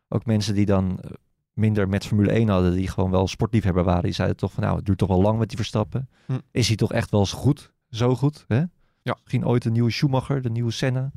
[0.08, 1.12] ook mensen die dan eh,
[1.54, 4.76] minder met Formule 1 hadden, die gewoon wel sportliefhebber waren, die zeiden toch van nou,
[4.76, 6.10] het duurt toch wel lang met die Verstappen.
[6.26, 6.38] Hm.
[6.52, 7.72] Is hij toch echt wel eens goed?
[7.90, 8.64] Zo goed, hè?
[9.02, 9.18] Ja.
[9.24, 11.12] Misschien ooit een nieuwe Schumacher, de nieuwe Senna.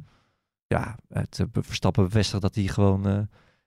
[0.72, 3.18] Ja, het eh, Verstappen bevestigt dat hij gewoon eh,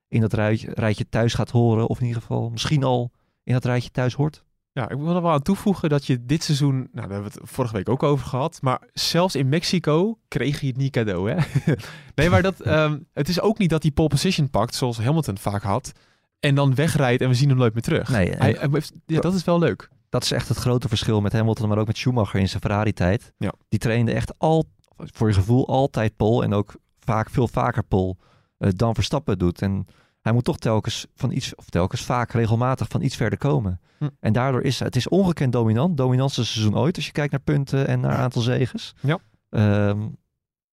[0.07, 1.87] in dat rijtje, rijtje thuis gaat horen.
[1.87, 3.11] Of in ieder geval misschien al
[3.43, 4.43] in dat rijtje thuis hoort.
[4.71, 7.39] Ja, ik wil er wel aan toevoegen dat je dit seizoen, nou daar hebben we
[7.41, 11.31] het vorige week ook over gehad, maar zelfs in Mexico kreeg je het niet cadeau,
[11.31, 11.37] hè?
[12.15, 15.37] nee, maar dat, ehm, het is ook niet dat hij pole position pakt, zoals Hamilton
[15.37, 15.91] vaak had,
[16.39, 18.09] en dan wegrijdt en we zien hem nooit meer terug.
[18.09, 19.89] Nee, en- hij, hij heeft- ja, dat is wel leuk.
[20.09, 23.33] Dat is echt het grote verschil met Hamilton, maar ook met Schumacher in zijn Ferrari-tijd.
[23.37, 23.53] Ja.
[23.69, 24.65] Die trainde echt al,
[24.97, 26.75] voor je gevoel altijd pole en ook
[27.05, 28.15] vaak veel vaker pole
[28.57, 29.61] eh, dan Verstappen doet.
[29.61, 29.87] En
[30.21, 33.79] hij moet toch telkens van iets, of telkens vaak regelmatig van iets verder komen.
[33.97, 34.09] Hm.
[34.19, 35.97] En daardoor is het is ongekend dominant.
[35.97, 38.95] Dominantste seizoen ooit als je kijkt naar punten en naar aantal zegens.
[39.01, 39.19] Ja.
[39.49, 40.07] Ehm,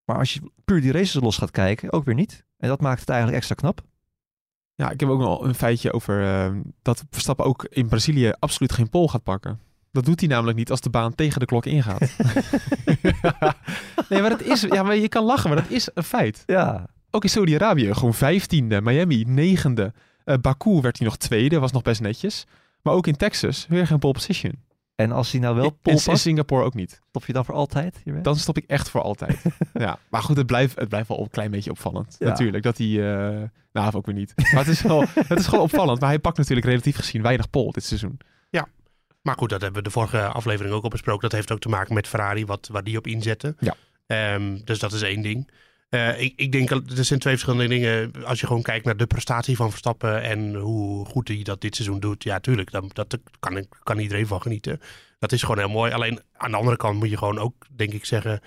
[0.04, 2.44] maar als je puur die races los gaat kijken, ook weer niet.
[2.56, 3.82] En dat maakt het eigenlijk extra knap.
[4.74, 8.72] Ja, ik heb ook nog een feitje over ehm, dat Verstappen ook in Brazilië absoluut
[8.72, 9.60] geen pole gaat pakken.
[9.92, 12.00] Dat doet hij namelijk niet als de baan tegen de klok ingaat.
[14.08, 16.42] nee, maar dat is, ja, maar je kan lachen, maar dat is een feit.
[16.46, 18.80] Ja, Ook in Saudi-Arabië, gewoon vijftiende.
[18.80, 19.92] Miami, negende.
[20.24, 22.46] Eh Baku werd hij nog tweede, was nog best netjes.
[22.82, 24.52] Maar ook in Texas, weer geen pole position.
[24.94, 27.00] en als hij nou wel En pole in Singapore ook niet.
[27.08, 28.22] stop je dan voor altijd hierbij?
[28.22, 29.42] Dan stop ik echt voor altijd.
[29.74, 32.16] ja, maar goed, het blijft, het blijft wel een klein beetje opvallend.
[32.18, 32.28] Ja.
[32.28, 32.86] Natuurlijk, dat hij...
[32.86, 34.32] eh, nou, ook weer niet.
[34.36, 36.00] Maar het is, wel, het is gewoon opvallend.
[36.00, 38.18] Maar hij pakt natuurlijk relatief gezien weinig pole dit seizoen.
[39.22, 41.22] Maar goed, dat hebben we de vorige aflevering ook al besproken.
[41.22, 43.56] Dat heeft ook te maken met Ferrari, wat, waar die op inzetten.
[43.58, 43.74] Ja.
[44.06, 45.50] Ehm, dus dat is één ding.
[45.88, 48.24] Eh, ik, ik denk, dat er zijn twee verschillende dingen.
[48.24, 51.74] Als je gewoon kijkt naar de prestatie van Verstappen en hoe goed hij dat dit
[51.74, 52.22] seizoen doet.
[52.22, 54.80] Ja, tuurlijk, dan, dat kan, kan iedereen van genieten.
[55.18, 55.92] Dat is gewoon heel mooi.
[55.92, 58.40] Alleen aan de andere kant moet je gewoon ook, denk ik, zeggen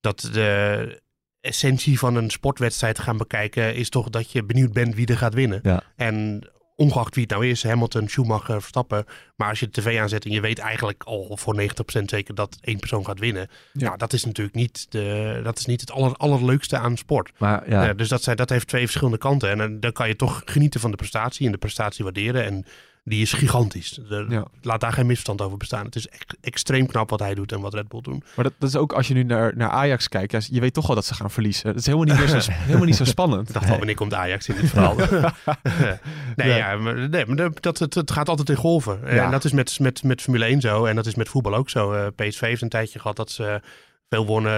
[0.00, 1.02] dat de
[1.40, 5.34] essentie van een sportwedstrijd gaan bekijken is toch dat je benieuwd bent wie er gaat
[5.34, 5.60] winnen.
[5.62, 5.82] Ja.
[5.96, 9.04] En ongeacht wie het nou is, Hamilton, Schumacher, Verstappen.
[9.36, 11.64] Maar als je de tv aanzet en je weet eigenlijk al voor 90%
[12.04, 13.48] zeker dat één persoon gaat winnen.
[13.72, 13.86] Ja.
[13.86, 17.32] Nou, dat is natuurlijk niet, de, dat is niet het aller, allerleukste aan sport.
[17.38, 19.50] Maar ja, dus dat, zijn, dat heeft twee verschillende kanten.
[19.50, 22.44] En eh, dan kan je toch genieten van de prestatie en de prestatie waarderen.
[22.44, 22.64] En
[23.08, 23.98] die is gigantisch.
[24.28, 24.44] Ja.
[24.62, 25.84] Laat daar geen misverstand over bestaan.
[25.84, 28.22] Het is echt extreem knap wat hij doet en wat Red Bull doen.
[28.34, 30.32] Maar dat, dat is ook als je nu naar, naar Ajax kijkt.
[30.32, 31.66] Ja, je weet toch wel dat ze gaan verliezen.
[31.66, 33.48] Dat is helemaal niet, meer zo, helemaal niet zo spannend.
[33.48, 34.96] Ik dacht al, wanneer komt Ajax in dit verhaal?
[36.36, 36.48] nee.
[36.48, 39.08] Ja, maar, nee, maar dat, het, het gaat altijd in golven.
[39.08, 40.84] En dat is met, met, met Formule 1 zo.
[40.84, 41.92] En dat is met voetbal ook zo.
[41.92, 43.60] Eh, PSV heeft een tijdje gehad dat ze
[44.08, 44.52] veel wonnen.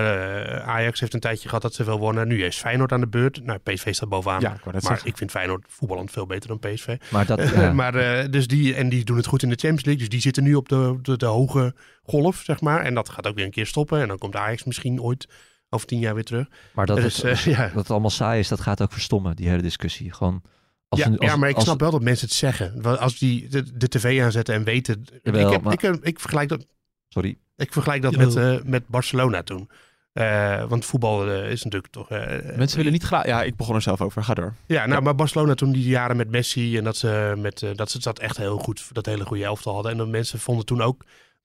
[0.46, 2.28] Eh, Ajax heeft een tijdje gehad dat ze veel wonnen.
[2.28, 3.44] Nu is Feyenoord aan de beurt.
[3.44, 4.40] Nou, PSV staat bovenaan.
[4.40, 5.08] Ja, ik maar zeggen.
[5.08, 6.96] ik vind Feyenoord voetballend veel beter dan PSV.
[7.10, 7.48] maar dat...
[7.50, 7.72] ja.
[7.72, 10.02] maar eh, dus die, en die doen het goed in de Champions League.
[10.02, 12.80] Dus die zitten nu op de, de, de hoge golf, zeg maar.
[12.84, 14.00] En dat gaat ook weer een keer stoppen.
[14.00, 15.26] En dan komt Ajax misschien ooit
[15.70, 16.46] over tien jaar weer terug.
[16.72, 17.66] Maar dat, Dus, het, eh, ja.
[17.66, 20.12] dat het allemaal saai is, dat gaat ook verstommen, die hele discussie.
[20.12, 20.42] Gewoon
[20.88, 22.82] als ja, een- als- ja, maar ik als- snap wel dat mensen het zeggen.
[22.98, 25.04] Als die de, de tv aanzetten en weten...
[25.22, 26.66] Jawel, ik, heb, maar- ik, ik vergelijk dat,
[27.08, 27.38] Sorry.
[27.56, 29.70] ik vergelijk dat met, eh, met Barcelona toen.
[30.12, 32.10] Eh, want voetbal eh, is natuurlijk toch...
[32.10, 33.26] eh, Mensen willen niet graag...
[33.26, 34.24] Ja, ik begon er zelf over.
[34.24, 34.54] Ga door.
[34.66, 37.90] Ja, nou, maar Barcelona toen die jaren met Messi en dat ze, met, eh, dat
[37.90, 39.92] ze dat echt heel goed, dat hele goede elftal hadden.
[39.92, 41.04] En de mensen vonden toen ook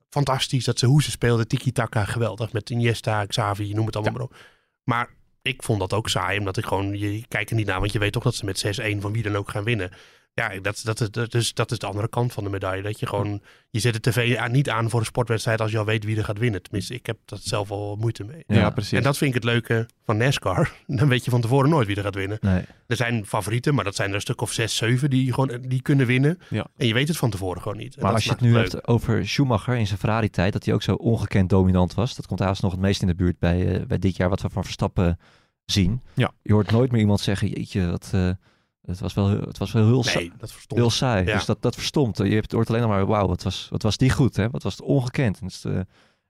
[0.09, 2.51] fantastisch dat ze hoe ze speelden, tiki-taka, geweldig.
[2.53, 4.35] Met Iniesta, Xavi, noem het allemaal maar op.
[4.83, 5.09] Maar
[5.41, 7.99] ik vond dat ook saai, omdat ik gewoon, je kijkt er niet naar, want je
[7.99, 9.91] weet toch dat ze met 6-1 van wie dan ook gaan winnen.
[10.35, 12.81] Ja, dat, dat, dus, dat is de andere kant van de medaille.
[12.83, 15.85] Dat je gewoon, je zet de tv niet aan voor een sportwedstrijd als je al
[15.85, 16.61] weet wie er gaat winnen.
[16.63, 18.43] Tenminste, ik heb dat zelf al moeite mee.
[18.47, 18.69] Ja, Ja.
[18.69, 18.91] precies.
[18.97, 20.71] En dat vind ik het leuke van NASCAR.
[20.87, 22.37] Dan weet je van tevoren nooit wie er gaat winnen.
[22.41, 22.63] Nee.
[22.87, 25.81] Er zijn favorieten, maar dat zijn er een stuk of zes, zeven die, gewoon, die
[25.81, 26.39] kunnen winnen.
[26.49, 26.67] Ja.
[26.77, 27.95] En je weet het van tevoren gewoon niet.
[27.95, 28.71] En Maar als je het nu leuk.
[28.71, 32.15] hebt over Schumacher in zijn Ferrari-tijd, dat hij ook zo ongekend dominant was.
[32.15, 34.41] Dat komt haast nog het meest in de buurt bij, eh, bij dit jaar wat
[34.41, 35.19] we van Verstappen
[35.65, 36.01] zien.
[36.13, 36.31] Ja.
[36.41, 38.29] Je hoort nooit meer iemand zeggen, jeetje, wat, eh,
[38.85, 41.25] het, was wel, het was wel heel, Nee, dat heel saai.
[41.25, 41.33] Ja.
[41.33, 42.17] Dus dat, dat verstomt.
[42.17, 44.49] Je hebt, hoort alleen nog maar, wauw, wat was, wat was die goed, hè?
[44.49, 45.39] Wat was het ongekend.
[45.39, 45.79] En, het eh,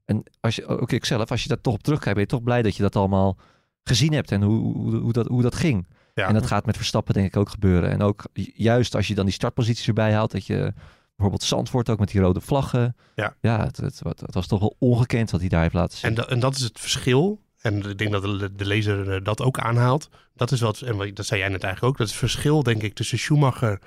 [0.06, 2.44] en als je, ook ik zelf, als je daar toch op terugkijkt, ben je toch
[2.44, 3.38] blij dat je dat allemaal
[3.84, 5.88] gezien hebt en hoe, hoe, hoe, dat, hoe dat ging.
[6.14, 6.28] Ja.
[6.28, 7.90] En dat gaat met Verstappen denk ik ook gebeuren.
[7.90, 10.74] En ook ju- juist als je dan die startposities erbij haalt, dat je
[11.16, 12.96] bijvoorbeeld Zandvoort ook met die rode vlaggen.
[13.16, 13.36] Ja.
[13.42, 14.02] ja het, het,
[14.34, 16.10] was toch wel ongekend wat hij daar heeft laten zien.
[16.10, 17.42] En, da- en dat is het verschil.
[17.64, 20.10] En ik denk dat de, de lezer eh, dat ook aanhaalt.
[20.34, 21.98] Dat is wat, en wat- dat zei jij net eigenlijk ook.
[22.00, 23.80] Dat is het verschil, denk ik, tussen Schumacher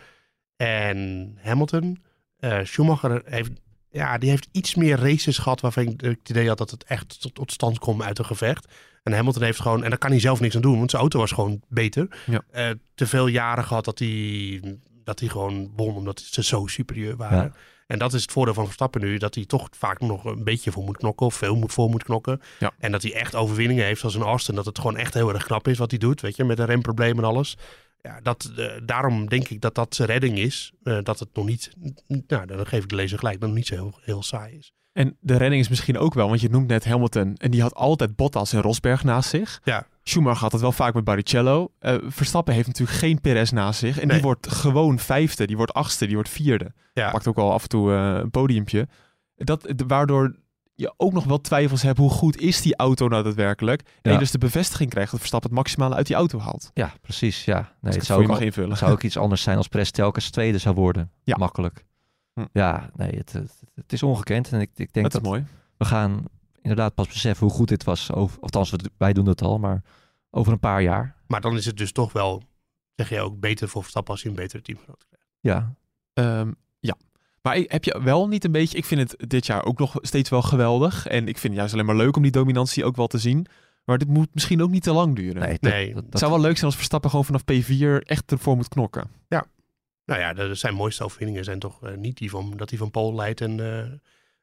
[0.57, 2.03] en Hamilton.
[2.39, 3.51] Eh, Schumacher heeft,
[3.91, 7.21] ja, die heeft iets meer races gehad waarvan ik het idee had dat het echt
[7.21, 8.73] tot, tot stand kwam uit een gevecht.
[9.03, 11.19] En Hamilton heeft gewoon, en daar kan hij zelf niks aan doen, want zijn auto
[11.19, 12.09] was gewoon beter.
[12.27, 12.43] Ja.
[12.51, 14.63] Eh, te veel jaren gehad dat hij,
[15.05, 17.39] dat hij gewoon won omdat ze zo superieur waren.
[17.43, 17.53] Ja.
[17.87, 20.73] En dat is het voordeel van Verstappen nu, dat hij toch vaak nog een beetje
[20.73, 22.41] voor moet knokken of veel moet, voor moet knokken.
[22.59, 22.73] Ja.
[22.79, 25.45] En dat hij echt overwinningen heeft zoals een Austin, dat het gewoon echt heel erg
[25.45, 27.57] knap is wat hij doet, weet je, met een remprobleem en alles.
[28.03, 30.73] Ja, dat, eh, daarom denk ik dat dat zijn redding is.
[30.83, 31.73] eh, dat het nog niet,
[32.27, 34.57] nou, dan geef ik de lezer gelijk, dat het nog niet zo heel, heel saai
[34.57, 34.73] is.
[34.97, 37.75] En de redding is misschien ook wel, want je noemt net Hamilton en die had
[37.75, 39.61] altijd Bottas en Rosberg naast zich.
[39.65, 39.87] Ja.
[40.03, 41.73] Schumacher had het wel vaak met Barrichello.
[41.79, 43.99] Eh, Verstappen heeft natuurlijk geen Perez naast zich.
[43.99, 44.17] En Nee.
[44.17, 46.73] die wordt gewoon vijfde, die wordt achtste, die wordt vierde.
[46.93, 47.11] Ja.
[47.11, 48.89] Pakt ook al af en toe eh, een podiumpje.
[49.37, 50.37] Dat, waardoor
[50.75, 53.83] je ook nog wel twijfels hebt, hoe goed is die auto nou daadwerkelijk?
[54.03, 56.71] En je dus de bevestiging krijgt dat Verstappen het maximale uit die auto haalt.
[56.75, 57.45] Ja, precies.
[57.45, 57.73] Ja.
[57.81, 58.77] Nee, ik het zou ook, mag invullen.
[58.77, 61.11] zou ook iets anders zijn als Perez telkens tweede zou worden.
[61.25, 61.37] Ja.
[61.37, 61.85] Makkelijk.
[62.41, 62.45] Hm.
[62.53, 64.53] Ja, nee, het, het, het is ongekend.
[64.53, 65.45] En ik, ik denk dat dat, is mooi.
[65.77, 66.25] we gaan
[66.63, 68.13] inderdaad pas beseffen hoe goed dit was.
[68.13, 69.83] Over, althans, we- wij doen het al, maar
[70.31, 71.15] over een paar jaar.
[71.27, 72.43] Maar dan is het dus toch wel,
[72.95, 75.27] zeg je ook, beter voor Verstappen als hij een betere teamgenoot krijgt.
[75.41, 75.75] Ja,
[76.13, 76.97] Ehm, ja.
[77.43, 78.77] Maar heb je wel niet een beetje...
[78.79, 81.07] Ik vind het dit jaar ook nog steeds wel geweldig.
[81.07, 83.47] En ik vind het juist alleen maar leuk om die dominantie ook wel te zien.
[83.85, 85.43] Maar dit moet misschien ook niet te lang duren.
[85.43, 88.01] nee, dat, Nee, dat, Het dat- zou wel leuk zijn als Verstappen gewoon vanaf P4
[88.03, 89.11] echt ervoor moet knokken.
[90.07, 92.91] Nou ja, de, zijn mooiste overwinningen zijn toch eh, niet die van, dat hij van
[92.91, 93.91] Pool leidt en eh,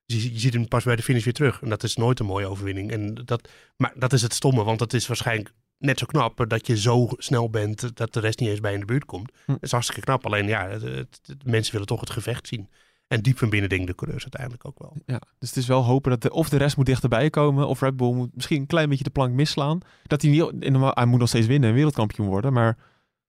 [0.05, 1.61] je, je ziet hem pas bij de finish weer terug.
[1.61, 2.91] En dat is nooit een mooie overwinning.
[2.91, 6.68] En dat, maar dat is het stomme, want dat is waarschijnlijk net zo knap dat
[6.68, 9.32] je zo snel bent dat de rest niet eens bij in de buurt komt.
[9.45, 9.51] Hm.
[9.51, 10.26] Dat is hartstikke knap.
[10.26, 12.70] Alleen ja, het, het- het- mensen willen toch het gevecht zien.
[13.07, 14.97] En diep van binnen denken de coureurs uiteindelijk ook wel.
[15.05, 17.82] Ja, dus het is wel hopen dat de, of de rest moet dichterbij komen, of
[17.82, 19.80] Red Bull moet misschien een klein beetje de plank misslaan.
[20.03, 20.51] Dat hij niet,
[20.93, 22.78] hij moet nog steeds winnen en wereldkampioen worden, maar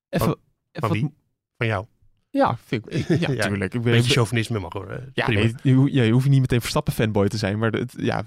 [0.08, 0.40] even, Van- even
[0.72, 1.14] Van wat- wie?
[1.56, 1.86] Van jou.
[2.34, 3.74] Ja, vind ik, ja, Ja, tuurlijk.
[3.74, 4.88] Ik Een ben, beetje chauvinisme mag hoor.
[4.90, 7.94] eh, ja, nee, je, ja, je hoeft niet meteen Verstappen fanboy te zijn, maar het,
[7.96, 8.24] ja,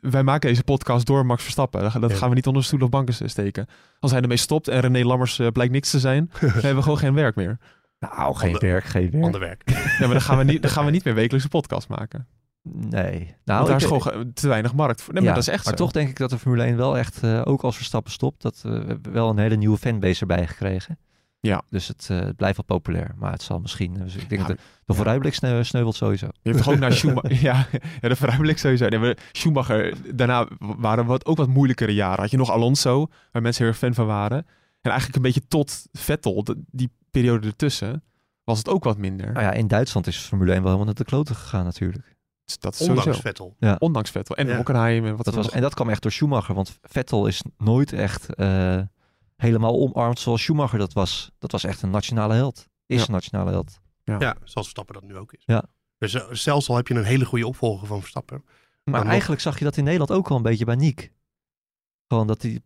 [0.00, 1.80] wij maken deze podcast door Max Verstappen.
[1.82, 2.16] Dat, dat Ja.
[2.16, 3.66] gaan we niet onder stoel of banken steken.
[4.00, 6.82] Als hij ermee stopt en René Lammers eh, blijkt niks te zijn, dan hebben we
[6.82, 7.58] gewoon geen werk meer.
[7.98, 9.24] nou, geen Ander- werk, geen werk.
[9.24, 9.62] Ander werk.
[9.70, 12.26] Ja, maar dan gaan we niet, dan gaan we niet meer wekelijks een podcast maken.
[12.70, 13.34] Nee.
[13.44, 15.12] Nou, daar ik- is gewoon ge- te weinig markt voor.
[15.14, 15.84] Nee, maar ja, dat is echt maar zo.
[15.84, 18.60] toch denk ik dat de Formule 1 wel echt, eh, ook als Verstappen stopt, dat
[18.62, 20.98] we hebben wel een hele nieuwe fanbase erbij gekregen.
[21.48, 21.62] Ja.
[21.70, 23.14] Dus het, eh, het blijft wel populair.
[23.16, 26.26] Maar het zal misschien, dus ik denk Ja, dat de, de vooruitblik sneu- sneuvelt sowieso.
[26.42, 27.42] Je hebt toch ook naar Schumacher...
[27.42, 27.66] ja,
[28.00, 28.88] ja, de vooruitblik sowieso.
[28.88, 32.20] Nee, maar Schumacher, daarna waren wat, ook wat moeilijkere jaren.
[32.20, 34.46] Had je nog Alonso, waar mensen heel erg fan van waren.
[34.80, 38.02] En eigenlijk een beetje tot Vettel, de- die periode ertussen,
[38.44, 39.32] was het ook wat minder.
[39.32, 42.16] Nou ja, in Duitsland is Formule 1 wel helemaal naar de kloten gegaan natuurlijk.
[42.44, 43.20] Dus dat is Ondanks sowieso.
[43.22, 43.56] Vettel.
[43.78, 44.36] Ondanks Vettel.
[44.36, 44.56] En Ja.
[44.56, 47.92] Hockenheim en wat Dat was, en dat kwam echt door Schumacher, want Vettel is nooit
[47.92, 48.80] echt eh,
[49.42, 51.30] helemaal omarmd zoals Schumacher dat was.
[51.38, 52.68] Dat was echt een nationale held.
[52.86, 53.06] Is Ja.
[53.06, 53.78] een nationale held.
[54.04, 55.42] Ja, zoals Verstappen dat nu ook is.
[55.46, 55.64] Ja.
[55.98, 58.44] Dus eh, zelfs al heb je een hele goede opvolger van Verstappen.
[58.84, 61.12] Maar nog- eigenlijk zag je dat in Nederland ook wel een beetje bij Niek.
[62.08, 62.60] Gewoon dat hij...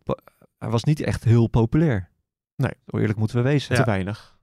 [0.57, 2.09] Hij was niet echt heel populair.
[2.55, 2.71] Nee.
[2.85, 3.75] Zo eerlijk moeten we wezen.
[3.75, 4.37] te weinig.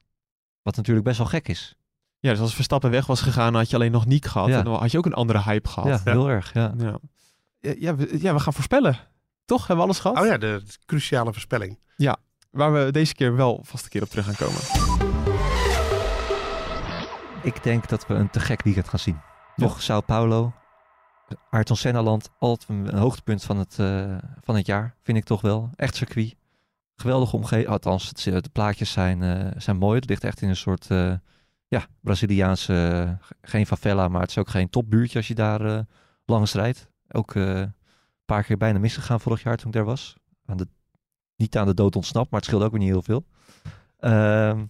[0.62, 1.76] Wat natuurlijk best wel gek is.
[2.18, 4.48] Ja, dus als Verstappen weg was gegaan, had je alleen nog Niek gehad.
[4.48, 4.58] Ja.
[4.58, 6.02] En dan had je ook een andere hype gehad.
[6.04, 6.52] Ja, heel erg.
[6.52, 6.74] Ja.
[6.78, 6.98] Ja.
[7.60, 8.98] Ja, ja, we, ja, we gaan voorspellen.
[9.44, 9.58] Toch?
[9.58, 10.18] Hebben we alles gehad?
[10.18, 11.78] Oh ja, de, de cruciale voorspelling.
[12.50, 14.60] Waar we deze keer wel vast een keer op terug gaan komen.
[17.42, 19.20] Ik denk dat we een te gek weekend gaan zien.
[19.56, 20.52] Toch, Sao Paulo.
[21.50, 22.30] Ayrton Senna-land.
[22.38, 24.94] Altijd een, hoogtepunt van het, eh, van het jaar.
[25.02, 25.70] Vind ik toch wel.
[25.76, 26.36] Echt circuit.
[26.96, 27.68] Geweldige omgeving.
[27.68, 29.98] Althans, het, de plaatjes zijn, eh, zijn mooi.
[29.98, 30.90] Het ligt echt in een soort...
[30.90, 31.12] eh,
[31.68, 32.88] ja, Braziliaanse...
[33.20, 35.80] eh, geen favela, maar het is ook geen topbuurtje als je daar eh,
[36.24, 36.88] langs rijdt.
[37.10, 37.74] Ook eh, een
[38.24, 40.16] paar keer bijna misgegaan vorig jaar toen ik daar was.
[40.46, 40.68] Aan de,
[41.40, 43.24] niet aan de dood ontsnapt, maar het scheelde ook weer niet heel veel.
[43.98, 44.64] Ehm,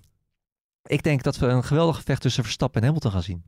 [0.82, 3.42] Ik denk dat we een geweldig gevecht tussen Verstappen en Hamilton gaan zien.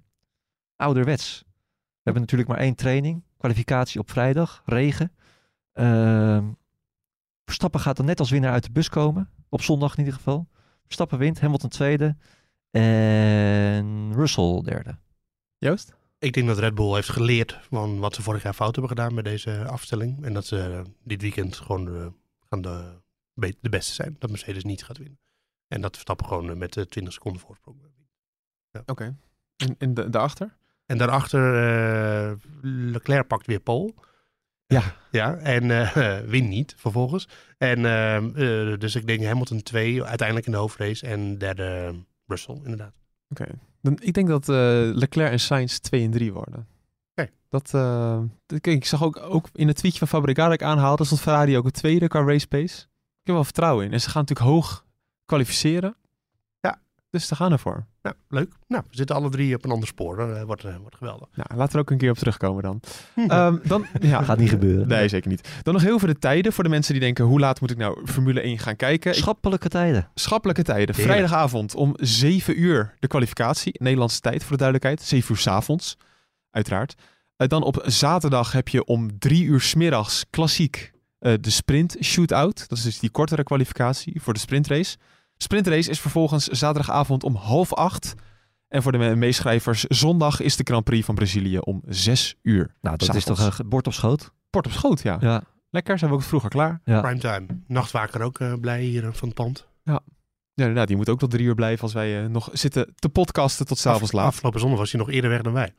[0.76, 1.42] Ouderwets.
[1.46, 3.22] We hebben natuurlijk maar één training.
[3.36, 4.62] Kwalificatie op vrijdag.
[4.66, 5.12] Regen.
[5.72, 6.44] Ehm,
[7.44, 9.30] Verstappen gaat dan net als winnaar uit de bus komen.
[9.48, 10.48] Op zondag in ieder geval.
[10.84, 11.40] Verstappen wint.
[11.40, 12.16] Hamilton tweede.
[12.70, 14.98] En Russell derde.
[15.58, 15.94] Joost?
[16.18, 19.14] Ik denk dat Red Bull heeft geleerd van wat ze vorig jaar fout hebben gedaan
[19.14, 20.24] met deze afstelling.
[20.24, 22.06] En dat ze eh, dit weekend gewoon eh,
[22.48, 23.00] gaan de,
[23.34, 24.16] de beste zijn.
[24.18, 25.18] Dat Mercedes niet gaat winnen.
[25.68, 28.86] En dat Verstappen gewoon eh, met eh, 20 seconden voorsprong wint.
[28.86, 29.16] Oké.
[29.56, 30.56] En, en de, daarachter?
[30.86, 33.94] En daarachter eh, Leclerc pakt weer pole.
[34.66, 34.82] Ja.
[35.10, 35.68] Ja, en
[36.30, 37.28] wint niet vervolgens.
[37.58, 37.82] En
[38.78, 41.06] dus ik denk Hamilton 2 uiteindelijk in de hoofdrace.
[41.06, 41.94] En derde
[42.26, 42.94] Russell inderdaad.
[43.28, 43.46] Oké.
[43.80, 44.46] Dan, ik denk dat
[44.96, 46.66] Leclerc en Sainz 2 en 3 worden.
[47.14, 47.30] Oké.
[47.48, 51.56] Dat, dat- kijk, ik zag ook, ook in het tweetje van ik aanhaalde, stond Ferrari
[51.56, 52.86] ook een tweede qua race pace.
[53.22, 53.92] Ik heb wel vertrouwen in.
[53.92, 54.84] En ze gaan natuurlijk hoog
[55.24, 55.96] kwalificeren.
[56.60, 56.80] Ja.
[57.10, 57.86] Dus ze gaan ervoor.
[58.02, 58.52] Nou, leuk.
[58.66, 60.16] Nou, we zitten alle drie op een ander spoor.
[60.16, 61.28] Dat eh, wordt, eh, wordt geweldig.
[61.34, 62.80] Nou, laten we er ook een keer op terugkomen dan.
[63.28, 64.22] Ehm, dan ja.
[64.22, 64.88] Gaat niet gebeuren.
[64.88, 65.48] Nee, zeker niet.
[65.62, 67.76] Dan nog heel veel de tijden voor de mensen die denken, hoe laat moet ik
[67.76, 69.14] nou Formule 1 gaan kijken?
[69.14, 70.08] Schappelijke tijden.
[70.14, 70.94] Schappelijke tijden.
[70.94, 71.18] Heerlijk.
[71.18, 73.74] Vrijdagavond om 7 uur de kwalificatie.
[73.78, 75.02] Nederlandse tijd voor de duidelijkheid.
[75.02, 75.96] 7 uur 's avonds,
[76.50, 76.94] uiteraard.
[77.36, 80.91] Eh, dan op zaterdag heb je om 3 uur 's middags klassiek
[81.22, 82.68] eh, de sprint shootout.
[82.68, 84.96] Dat is dus die kortere kwalificatie voor de sprintrace.
[85.36, 88.14] Sprintrace is vervolgens zaterdagavond om half acht.
[88.68, 92.74] En voor de me- meeschrijvers, zondag is de Grand Prix van Brazilië om 6 uur.
[92.80, 94.32] Nou, dat is toch een bord op schoot?
[94.50, 95.16] Port op schoot, ja.
[95.20, 95.42] Ja.
[95.70, 96.80] Lekker, zijn we ook vroeger klaar.
[96.84, 97.00] Ja.
[97.00, 97.46] Primetime.
[97.66, 99.68] Nachtwaker ook eh, blij hier eh, van het pand.
[100.54, 103.08] Ja, inderdaad, die moet ook tot drie uur blijven als wij eh, nog zitten te
[103.08, 104.26] podcasten tot s'avonds Af- laat.
[104.26, 105.74] Afgelopen zondag was hij nog eerder weg dan wij.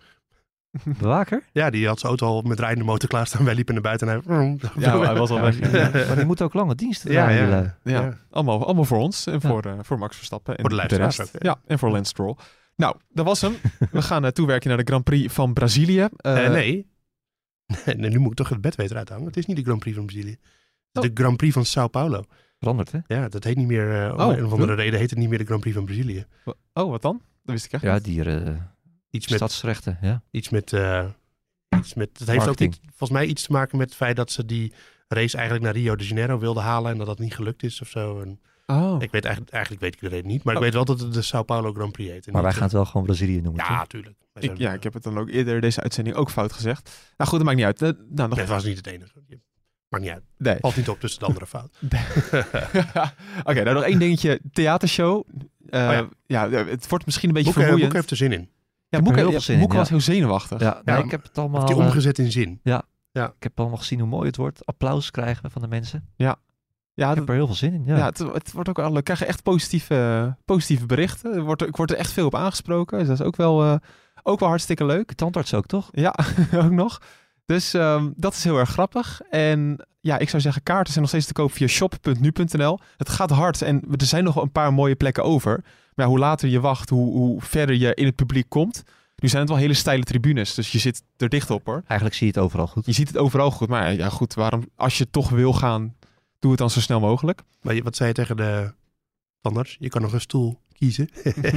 [0.99, 1.43] Bewaker?
[1.51, 3.45] Ja, die had zijn auto al met rijdende motor klaarstaan.
[3.45, 4.57] Wij liepen naar buiten en hij...
[4.77, 5.71] Ja, hij was al weg.
[5.71, 7.77] Ja, maar die moet ook lange diensten Ja, draaien, ja.
[7.83, 8.17] Ja, Ja.
[8.29, 9.39] Allemaal, allemaal voor ons en Ja.
[9.39, 10.55] voor, eh, voor Max Verstappen.
[10.55, 11.37] En Voor de luisteraars ook, ja.
[11.41, 12.35] Ja, en voor Lance Stroll.
[12.75, 13.53] Nou, dat was hem.
[13.91, 16.07] We gaan eh, toewerken naar de Grand Prix van Brazilië.
[16.15, 16.87] Eh, Eh, nee.
[17.97, 18.09] nee.
[18.09, 19.25] Nu moet ik toch het bed weten uithangen.
[19.25, 20.29] Het is niet de Grand Prix van Brazilië.
[20.29, 21.15] Het is Oh.
[21.15, 22.23] de Grand Prix van Sao Paulo.
[22.59, 22.99] Veranderd, hè?
[23.07, 24.03] Ja, dat heet niet meer...
[24.05, 25.85] eh, om Oh, een of andere reden heet het niet meer de Grand Prix van
[25.85, 26.25] Brazilië.
[26.73, 27.21] Oh, wat dan?
[27.43, 28.72] Dat wist ik echt Ja, dieren.
[29.13, 29.37] Iets met...
[29.37, 30.21] Stadsrechten, ja.
[30.31, 31.05] Iets met, eh,
[31.77, 32.73] iets met het heeft ook Marketing.
[32.73, 34.73] iets, volgens mij iets te maken met het feit dat ze die
[35.07, 37.87] race eigenlijk naar Rio de Janeiro wilden halen en dat dat niet gelukt is of
[37.87, 38.21] zo.
[38.21, 40.59] En Oh, ik weet eigenlijk, eigenlijk weet ik de reden niet, maar Oh.
[40.59, 42.27] ik weet wel dat het de Sao Paulo Grand Prix heet.
[42.27, 43.65] en Maar wij gaan het wel gewoon Brazilië noemen.
[43.65, 43.87] Ja, toch?
[43.87, 44.15] tuurlijk.
[44.33, 46.89] Wij ik, ja, ik heb het dan ook eerder deze uitzending ook fout gezegd.
[47.17, 47.81] Nou goed, dat maakt niet uit.
[47.81, 49.11] Eh, nou, nog Dat was niet het enige.
[49.89, 50.23] Maakt niet uit.
[50.37, 50.57] Nee.
[50.59, 51.77] Valt niet op tussen de andere fout.
[53.49, 54.39] Oké, nou nog één dingetje.
[54.51, 55.23] Theatershow.
[55.69, 56.43] Eh, Oh ja.
[56.45, 56.65] ja.
[56.65, 57.89] het wordt misschien een beetje Boek, vermoeiend.
[57.89, 58.49] Boek heeft er zin in.
[58.97, 59.79] Ja, Moeke, heel ja, veel zin in, Moeke ja.
[59.79, 60.59] was heel zenuwachtig.
[60.59, 62.59] Ja, nee, Ja, ik heb het allemaal, Heeft eh, omgezet in zin.
[63.37, 64.65] ik heb allemaal gezien hoe mooi het wordt.
[64.65, 66.07] Applaus krijgen we van de mensen.
[66.15, 66.31] Ja,
[66.95, 67.83] Ik dat, heb er heel veel zin in.
[67.85, 67.97] Ja.
[67.97, 71.33] Ja, het, het wordt ook al, we krijgen echt positieve, positieve berichten.
[71.33, 72.97] Er wordt, ik word er echt veel op aangesproken.
[72.97, 73.75] Dus dat is ook wel, eh,
[74.23, 75.07] ook wel hartstikke leuk.
[75.07, 75.89] De tandarts ook, toch?
[75.91, 76.15] Ja,
[76.63, 77.01] ook nog.
[77.45, 79.21] Dus ehm, dat is heel erg grappig.
[79.29, 82.79] En ja, ik zou zeggen, kaarten zijn nog steeds te koop via shop.nu.nl.
[82.97, 85.63] Het gaat hard en er zijn nog een paar mooie plekken over.
[85.63, 88.83] Maar ja, hoe later je wacht, hoe, hoe verder je in het publiek komt.
[89.15, 91.83] Nu zijn het wel hele steile tribunes, dus je zit er dicht op hoor.
[91.87, 92.85] Eigenlijk zie je het overal goed.
[92.85, 93.67] Je ziet het overal goed.
[93.67, 95.95] Maar ja, goed, waarom, als je toch wil gaan,
[96.39, 97.41] doe het dan zo snel mogelijk.
[97.61, 98.73] Maar wat zei je tegen de
[99.41, 99.75] tandarts?
[99.79, 101.09] Je kan nog een stoel kiezen.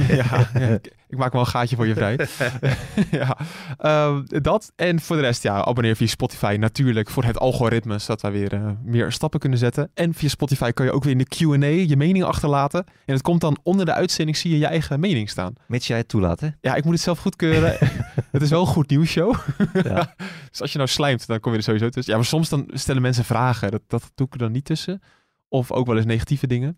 [0.07, 2.19] ja, ja, ik, ik maak wel een gaatje voor je vrij.
[3.19, 3.37] ja,
[3.77, 4.71] ehm, dat.
[4.75, 8.53] En voor de rest, ja, abonneer via Spotify natuurlijk voor het algoritme, zodat wij weer
[8.53, 9.91] eh, meer stappen kunnen zetten.
[9.93, 12.85] En via Spotify kan je ook weer in de Q&A je mening achterlaten.
[13.05, 15.53] En het komt dan onder de uitzending, zie je je eigen mening staan.
[15.67, 16.49] Mits jij het toelaat, hè?
[16.61, 17.77] Ja, ik moet het zelf goedkeuren.
[18.31, 19.35] het is wel een goed nieuws show.
[19.83, 20.15] Ja.
[20.49, 22.11] dus als je nou slijmt, dan kom je er sowieso tussen.
[22.11, 23.71] Ja, maar soms dan stellen mensen vragen.
[23.71, 25.01] Dat, dat doe ik er dan niet tussen.
[25.49, 26.75] Of ook wel eens negatieve dingen.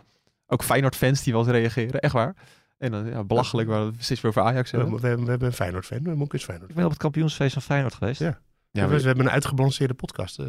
[0.52, 2.36] Ook Feyenoord-fans die wel eens reageren, echt waar.
[2.78, 4.92] En dan ja, belachelijk waar we het steeds weer over Ajax hebben.
[4.92, 6.04] we, we hebben een Feyenoord-fan.
[6.04, 6.70] We is Feyenoord.
[6.70, 8.20] Ik ben op het kampioensfeest van Feyenoord geweest.
[8.20, 8.40] Ja.
[8.72, 10.38] Ja, we, hebben een uitgebalanceerde podcast.
[10.38, 10.46] ja,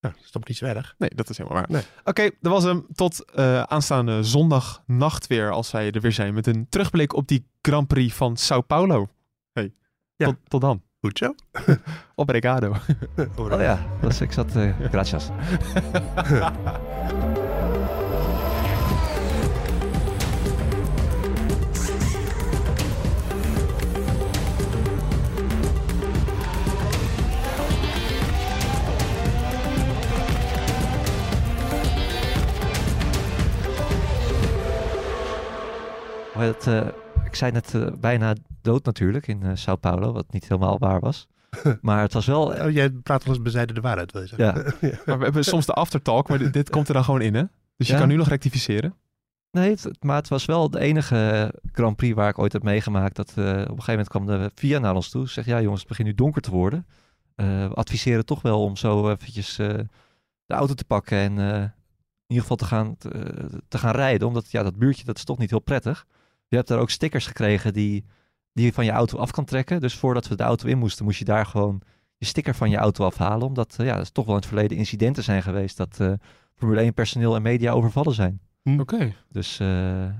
[0.00, 0.94] dat is toch niet zo erg.
[0.98, 1.70] Nee, dat is helemaal waar.
[1.70, 1.82] Nee.
[2.04, 2.86] Oké, dat was hem.
[2.92, 7.46] Tot eh, aanstaande zondagnacht weer, als wij er weer zijn met een terugblik op die
[7.62, 9.08] Grand Prix van Sao Paulo.
[9.52, 9.74] Hey,
[10.16, 10.26] Ja.
[10.26, 10.82] tot, tot dan.
[11.00, 11.34] Goed zo.
[12.14, 12.74] Obrigado.
[13.36, 14.56] Oh ja, dat is, ik zat...
[14.56, 15.28] eh gracias.
[36.46, 36.86] het, eh,
[37.24, 41.00] ik zei net eh, bijna dood natuurlijk in eh, Sao Paulo, wat niet helemaal waar
[41.00, 41.26] was.
[41.80, 42.42] Maar het was wel...
[42.46, 44.46] Oh, jij praat wel eens bezijden de waarheid, wil je zeggen.
[44.88, 47.34] ja, Maar we hebben soms de aftertalk, maar dit, dit komt er dan gewoon in,
[47.34, 47.42] hè?
[47.76, 47.98] Dus je Ja.
[47.98, 48.94] kan nu nog rectificeren.
[49.50, 53.16] Nee, het, maar het was wel de enige Grand Prix waar ik ooit heb meegemaakt.
[53.16, 55.28] Dat eh, op een gegeven moment kwam de VIA naar ons toe.
[55.28, 56.86] Zegt, ja jongens, het begint nu donker te worden.
[57.34, 59.68] Eh, we adviseren toch wel om zo eventjes eh,
[60.46, 63.10] de auto te pakken en in ieder geval te gaan, te,
[63.68, 64.28] te, gaan rijden.
[64.28, 66.06] Omdat ja, dat buurtje, dat is toch niet heel prettig.
[66.48, 68.04] Je hebt daar ook stickers gekregen die,
[68.52, 69.80] die je van je auto af kan trekken.
[69.80, 71.82] Dus voordat we de auto in moesten, moest je daar gewoon
[72.16, 73.46] je sticker van je auto afhalen.
[73.46, 76.00] Omdat ja, er toch wel in het verleden incidenten zijn geweest dat
[76.54, 78.40] Formule 1 personeel en media overvallen zijn.
[78.62, 78.80] Hm.
[78.80, 79.14] Oké.
[79.28, 79.68] Dus, uh...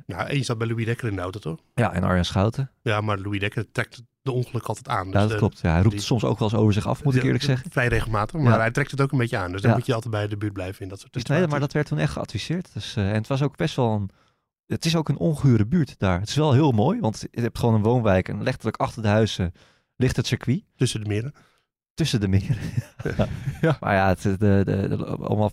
[0.06, 1.58] Nou, één zat bij Louis Dekker in de auto, toch?
[1.74, 2.70] Ja, en Arjen Schouten.
[2.82, 5.10] Ja, maar Louis Dekker trekt de ongeluk altijd aan.
[5.10, 5.60] Dus ja, dat klopt.
[5.60, 7.70] Ja, hij roept het soms ook wel eens over zich af, moet ik eerlijk zeggen.
[7.70, 9.52] Vrij regelmatig, maar hij trekt het ook een beetje aan.
[9.52, 11.44] Dus dan moet je altijd bij de buurt blijven in dat soort situaties.
[11.44, 12.70] Nee, maar dat werd toen echt geadviseerd.
[12.72, 14.10] Dus, uh, en het was ook best wel een...
[14.68, 16.20] Het is ook een ongure buurt daar.
[16.20, 19.08] Het is wel heel mooi, want je hebt gewoon een woonwijk en letterlijk achter de
[19.08, 19.52] huizen
[19.96, 20.64] ligt het circuit.
[20.76, 21.32] Tussen de meren.
[21.94, 22.56] Tussen de meren.
[23.60, 23.76] ja.
[23.80, 25.52] Maar ja, het, de, de, de, allemaal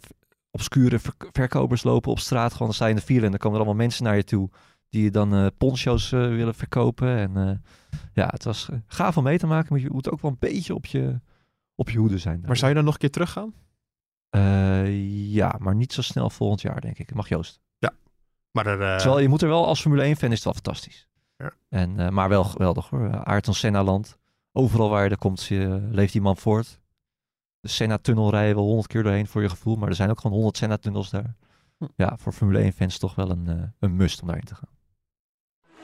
[0.51, 0.99] obscure
[1.31, 2.51] verkopers lopen op straat.
[2.51, 4.23] Gewoon dan sta je in de file en dan komen er allemaal mensen naar je
[4.23, 4.49] toe.
[4.89, 7.17] Die je dan uh, poncho's uh, willen verkopen.
[7.17, 9.73] En uh, ja, het was gaaf om mee te maken.
[9.73, 11.19] Maar je moet ook wel een beetje op je,
[11.75, 12.43] op je hoede zijn.
[12.45, 13.53] Maar zou je dan nog een keer teruggaan?
[15.29, 17.13] ja, maar niet zo snel volgend jaar, denk ik.
[17.13, 17.64] Mag Joost.
[18.55, 21.07] Maar er, Terwijl je moet er wel als Formule 1 fan is het wel fantastisch.
[21.37, 21.53] Ja.
[21.69, 23.23] En, maar wel geweldig hoor.
[23.23, 24.17] Ayrton Senna land.
[24.51, 25.49] Overal waar je er komt,
[25.91, 26.79] leeft die man voort
[27.65, 29.75] de Senna-tunnel rijden we honderd keer doorheen voor je gevoel.
[29.75, 31.35] Maar er zijn ook gewoon honderd Senna-tunnels daar.
[31.77, 31.85] Hm.
[31.95, 34.69] Ja, voor Formule 1-fans toch wel een, uh, een must om daarin te gaan.